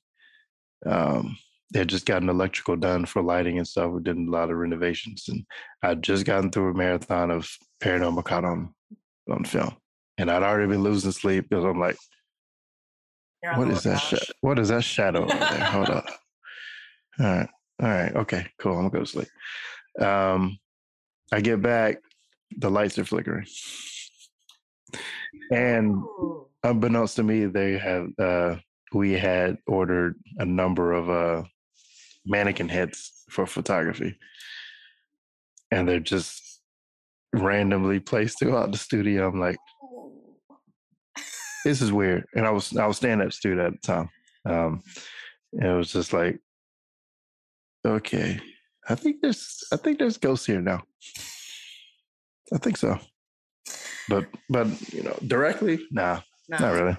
[0.86, 1.36] um,
[1.72, 3.92] they had just gotten electrical done for lighting and stuff.
[3.92, 5.44] We did a lot of renovations, and
[5.82, 7.48] I'd just gotten through a marathon of
[7.82, 8.74] paranormal caught on
[9.30, 9.76] on film,
[10.16, 11.96] and I'd already been losing sleep because I'm like,
[13.56, 13.98] "What is that?
[13.98, 15.64] Sh- what is that shadow over there?
[15.64, 16.06] Hold up.
[17.20, 17.48] All right,
[17.82, 18.72] all right, okay, cool.
[18.72, 19.28] I'm gonna go to sleep.
[20.00, 20.58] Um,
[21.32, 21.98] I get back,
[22.56, 23.46] the lights are flickering.
[25.50, 26.02] And
[26.62, 28.56] unbeknownst to me, they have uh
[28.92, 31.44] we had ordered a number of uh
[32.26, 34.18] mannequin heads for photography.
[35.70, 36.60] And they're just
[37.34, 39.28] randomly placed throughout the studio.
[39.28, 39.58] I'm like,
[41.64, 42.24] this is weird.
[42.34, 44.10] And I was I was at the studio at the time.
[44.46, 44.82] Um
[45.52, 46.38] and it was just like,
[47.86, 48.40] okay,
[48.88, 50.82] I think there's I think there's ghosts here now.
[52.52, 52.98] I think so.
[54.08, 56.58] But but you know, directly, nah, No.
[56.58, 56.96] not really.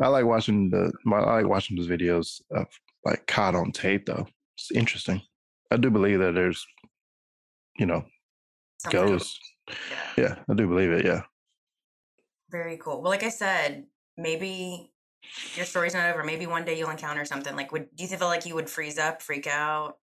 [0.00, 2.66] I like watching the my, I like watching those videos of
[3.04, 4.26] like caught on tape though.
[4.56, 5.20] It's interesting.
[5.70, 6.64] I do believe that there's
[7.78, 8.04] you know,
[8.78, 9.38] Something- ghosts.
[9.68, 9.74] Yeah.
[10.18, 11.22] Yeah, I do believe it, yeah.
[12.50, 13.00] Very cool.
[13.00, 13.86] Well, like I said,
[14.18, 14.92] maybe
[15.54, 16.22] your story's not over.
[16.24, 17.54] Maybe one day you'll encounter something.
[17.56, 19.96] Like, would do you feel like you would freeze up, freak out?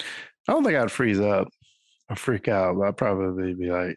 [0.00, 1.48] I don't think I'd freeze up
[2.10, 3.96] or freak out, but I'd probably be like,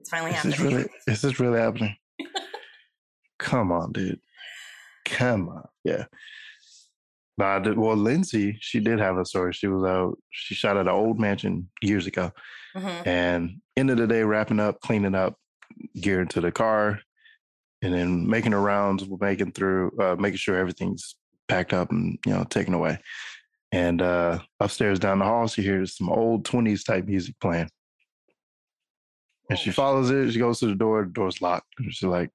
[0.00, 0.76] It's finally Is this happening.
[0.76, 1.96] really is this really happening?
[3.38, 4.20] Come on, dude.
[5.04, 5.64] Come on.
[5.84, 6.04] Yeah.
[7.36, 9.52] But I did, well, Lindsay, she did have a story.
[9.52, 12.32] She was out, she shot at an old mansion years ago.
[12.76, 13.06] Mhm.
[13.06, 15.36] And end of the day, wrapping up, cleaning up,
[16.00, 17.00] gear into the car,
[17.80, 21.14] and then making the rounds, making through, uh, making sure everything's
[21.46, 22.98] packed up and you know taken away.
[23.70, 27.70] And uh, upstairs down the hall, she hears some old twenties type music playing,
[29.48, 30.32] and she follows it.
[30.32, 31.04] She goes to the door.
[31.04, 31.66] The door's locked.
[31.90, 32.30] She's like,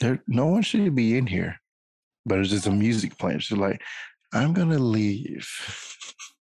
[0.00, 1.60] "There, no one should be in here,"
[2.26, 3.40] but it's just a music playing.
[3.40, 3.82] She's like,
[4.32, 5.48] "I'm gonna leave."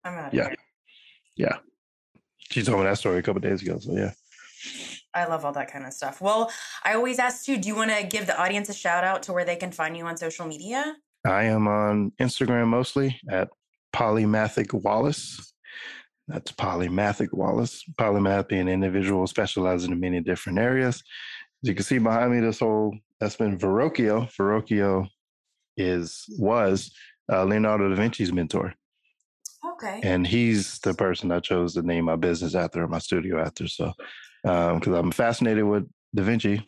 [0.04, 0.48] I'm out Yeah.
[0.48, 0.56] here.
[1.36, 1.56] Yeah.
[2.50, 3.78] She told me that story a couple days ago.
[3.78, 4.12] So yeah.
[5.14, 6.20] I love all that kind of stuff.
[6.20, 6.50] Well,
[6.84, 9.32] I always ask too, do you want to give the audience a shout out to
[9.32, 10.96] where they can find you on social media?
[11.24, 13.48] I am on Instagram mostly at
[13.94, 15.52] Polymathic Wallace.
[16.28, 17.82] That's Polymathic Wallace.
[17.98, 20.96] Polymath being an individual specializing in many different areas.
[21.62, 24.30] As you can see behind me, this whole that's been Verrocchio.
[24.36, 25.08] Verrocchio
[25.76, 26.92] is was
[27.32, 28.74] uh, Leonardo da Vinci's mentor,
[29.72, 30.00] Okay.
[30.02, 33.66] and he's the person I chose to name my business after, my studio after.
[33.66, 33.92] So,
[34.42, 36.62] because I'm fascinated with Da Vinci,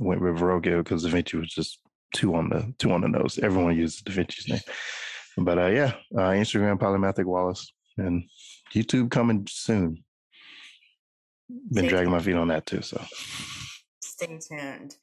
[0.00, 1.78] went with Verrocchio because Da Vinci was just
[2.14, 3.38] two on the two on the nose.
[3.38, 4.60] Everyone uses Da Vinci's name,
[5.38, 8.24] but uh, yeah, uh, Instagram Polymathic Wallace and
[8.74, 10.04] YouTube coming soon.
[11.48, 12.82] Been Stay dragging my feet on that too.
[12.82, 13.02] So
[14.02, 14.96] Stay tuned.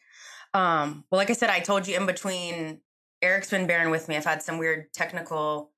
[0.54, 2.80] Um, well, like I said, I told you in between,
[3.22, 4.16] Eric's been bearing with me.
[4.16, 5.72] I've had some weird technical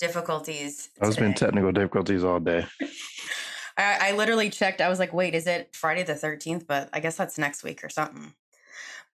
[0.00, 0.88] difficulties.
[1.00, 2.66] there's been technical difficulties all day.
[3.76, 4.80] I, I literally checked.
[4.80, 6.66] I was like, wait, is it Friday the 13th?
[6.66, 8.34] But I guess that's next week or something.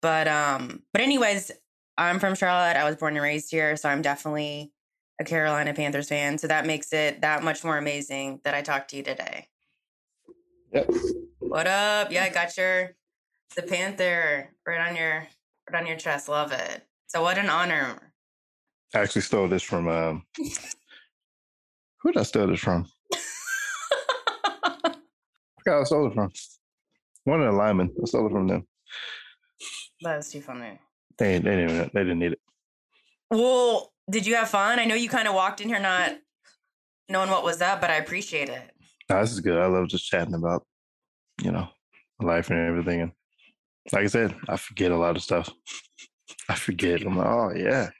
[0.02, 1.50] But um, but anyways,
[1.98, 2.76] I'm from Charlotte.
[2.76, 4.72] I was born and raised here, so I'm definitely
[5.20, 6.38] a Carolina Panthers fan.
[6.38, 9.46] So that makes it that much more amazing that I talked to you today.
[10.72, 10.90] Yep.
[11.38, 12.10] What up?
[12.10, 12.92] Yeah, I got your
[13.54, 15.26] the Panther right on your
[15.70, 16.28] right on your chest.
[16.28, 16.86] Love it.
[17.06, 18.12] So what an honor.
[18.94, 20.24] I actually stole this from um,
[21.98, 22.86] who did I steal this from?
[23.14, 24.94] I
[25.58, 26.32] forgot I stole it from.
[27.24, 27.94] One of the linemen.
[28.02, 28.66] I stole it from them.
[30.00, 30.78] that was too funny.
[31.18, 32.40] They they didn't they didn't need it.
[33.30, 34.78] Well, did you have fun?
[34.78, 36.12] I know you kind of walked in here not
[37.08, 38.70] knowing what was up, but I appreciate it.
[39.08, 39.58] No, this is good.
[39.58, 40.64] I love just chatting about,
[41.42, 41.68] you know,
[42.20, 43.00] life and everything.
[43.02, 43.12] And
[43.92, 45.48] like I said, I forget a lot of stuff.
[46.48, 47.02] I forget.
[47.02, 47.90] I'm like, oh yeah,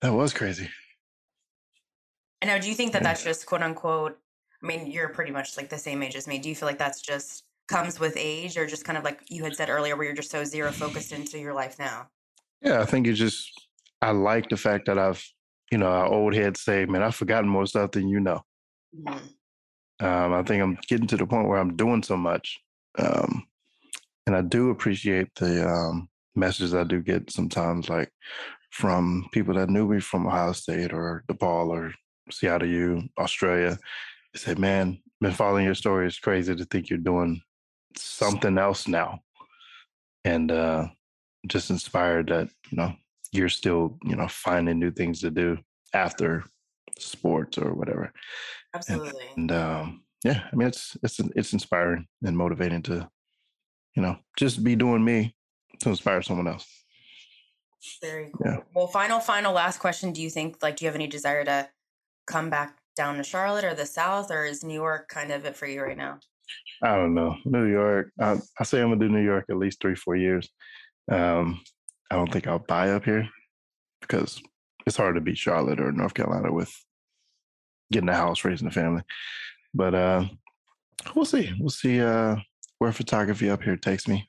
[0.00, 0.68] that was crazy.
[2.40, 3.08] And now, do you think that Yeah.
[3.08, 4.18] that's just quote unquote?
[4.62, 6.38] I mean, you're pretty much like the same age as me.
[6.38, 9.44] Do you feel like that's just comes with age, or just kind of like you
[9.44, 12.08] had said earlier, where you're just so zero focused into your life now?
[12.60, 13.50] Yeah, I think it's just
[14.02, 15.24] I like the fact that I've,
[15.70, 18.42] you know, our old heads say, man, I've forgotten more stuff than you know.
[18.94, 19.20] Mhm.
[20.00, 22.60] Um, I think I'm getting to the point where I'm doing so much.
[22.98, 23.46] Um,
[24.26, 28.10] and I do appreciate the um, messages I do get sometimes, like
[28.70, 31.94] from people that knew me from Ohio State or DePaul or
[32.30, 33.78] Seattle U, Australia.
[34.32, 36.06] They said, man, been following your story.
[36.06, 37.40] It's crazy to think you're doing
[37.96, 39.20] something else now.
[40.24, 40.88] And uh,
[41.46, 42.94] just inspired that, you know,
[43.32, 45.58] you're still, you know, finding new things to do
[45.94, 46.44] after
[46.98, 48.12] sports or whatever
[48.74, 49.24] Absolutely.
[49.36, 53.08] and um, yeah, I mean it's it's it's inspiring and motivating to,
[53.94, 55.34] you know, just be doing me
[55.80, 56.66] to inspire someone else.
[58.00, 58.46] Very cool.
[58.46, 58.56] yeah.
[58.74, 60.12] Well, final, final, last question.
[60.12, 61.68] Do you think like do you have any desire to
[62.26, 65.56] come back down to Charlotte or the South, or is New York kind of it
[65.56, 66.20] for you right now?
[66.82, 68.12] I don't know New York.
[68.20, 70.48] I, I say I'm gonna do New York at least three four years.
[71.10, 71.60] Um,
[72.12, 73.26] I don't think I'll buy up here
[74.02, 74.42] because
[74.86, 76.70] it's hard to beat Charlotte or North Carolina with
[77.90, 79.00] getting a house, raising a family.
[79.72, 80.24] But uh,
[81.16, 81.54] we'll see.
[81.58, 82.36] We'll see uh,
[82.78, 83.78] wear photography up here.
[83.78, 84.28] takes me.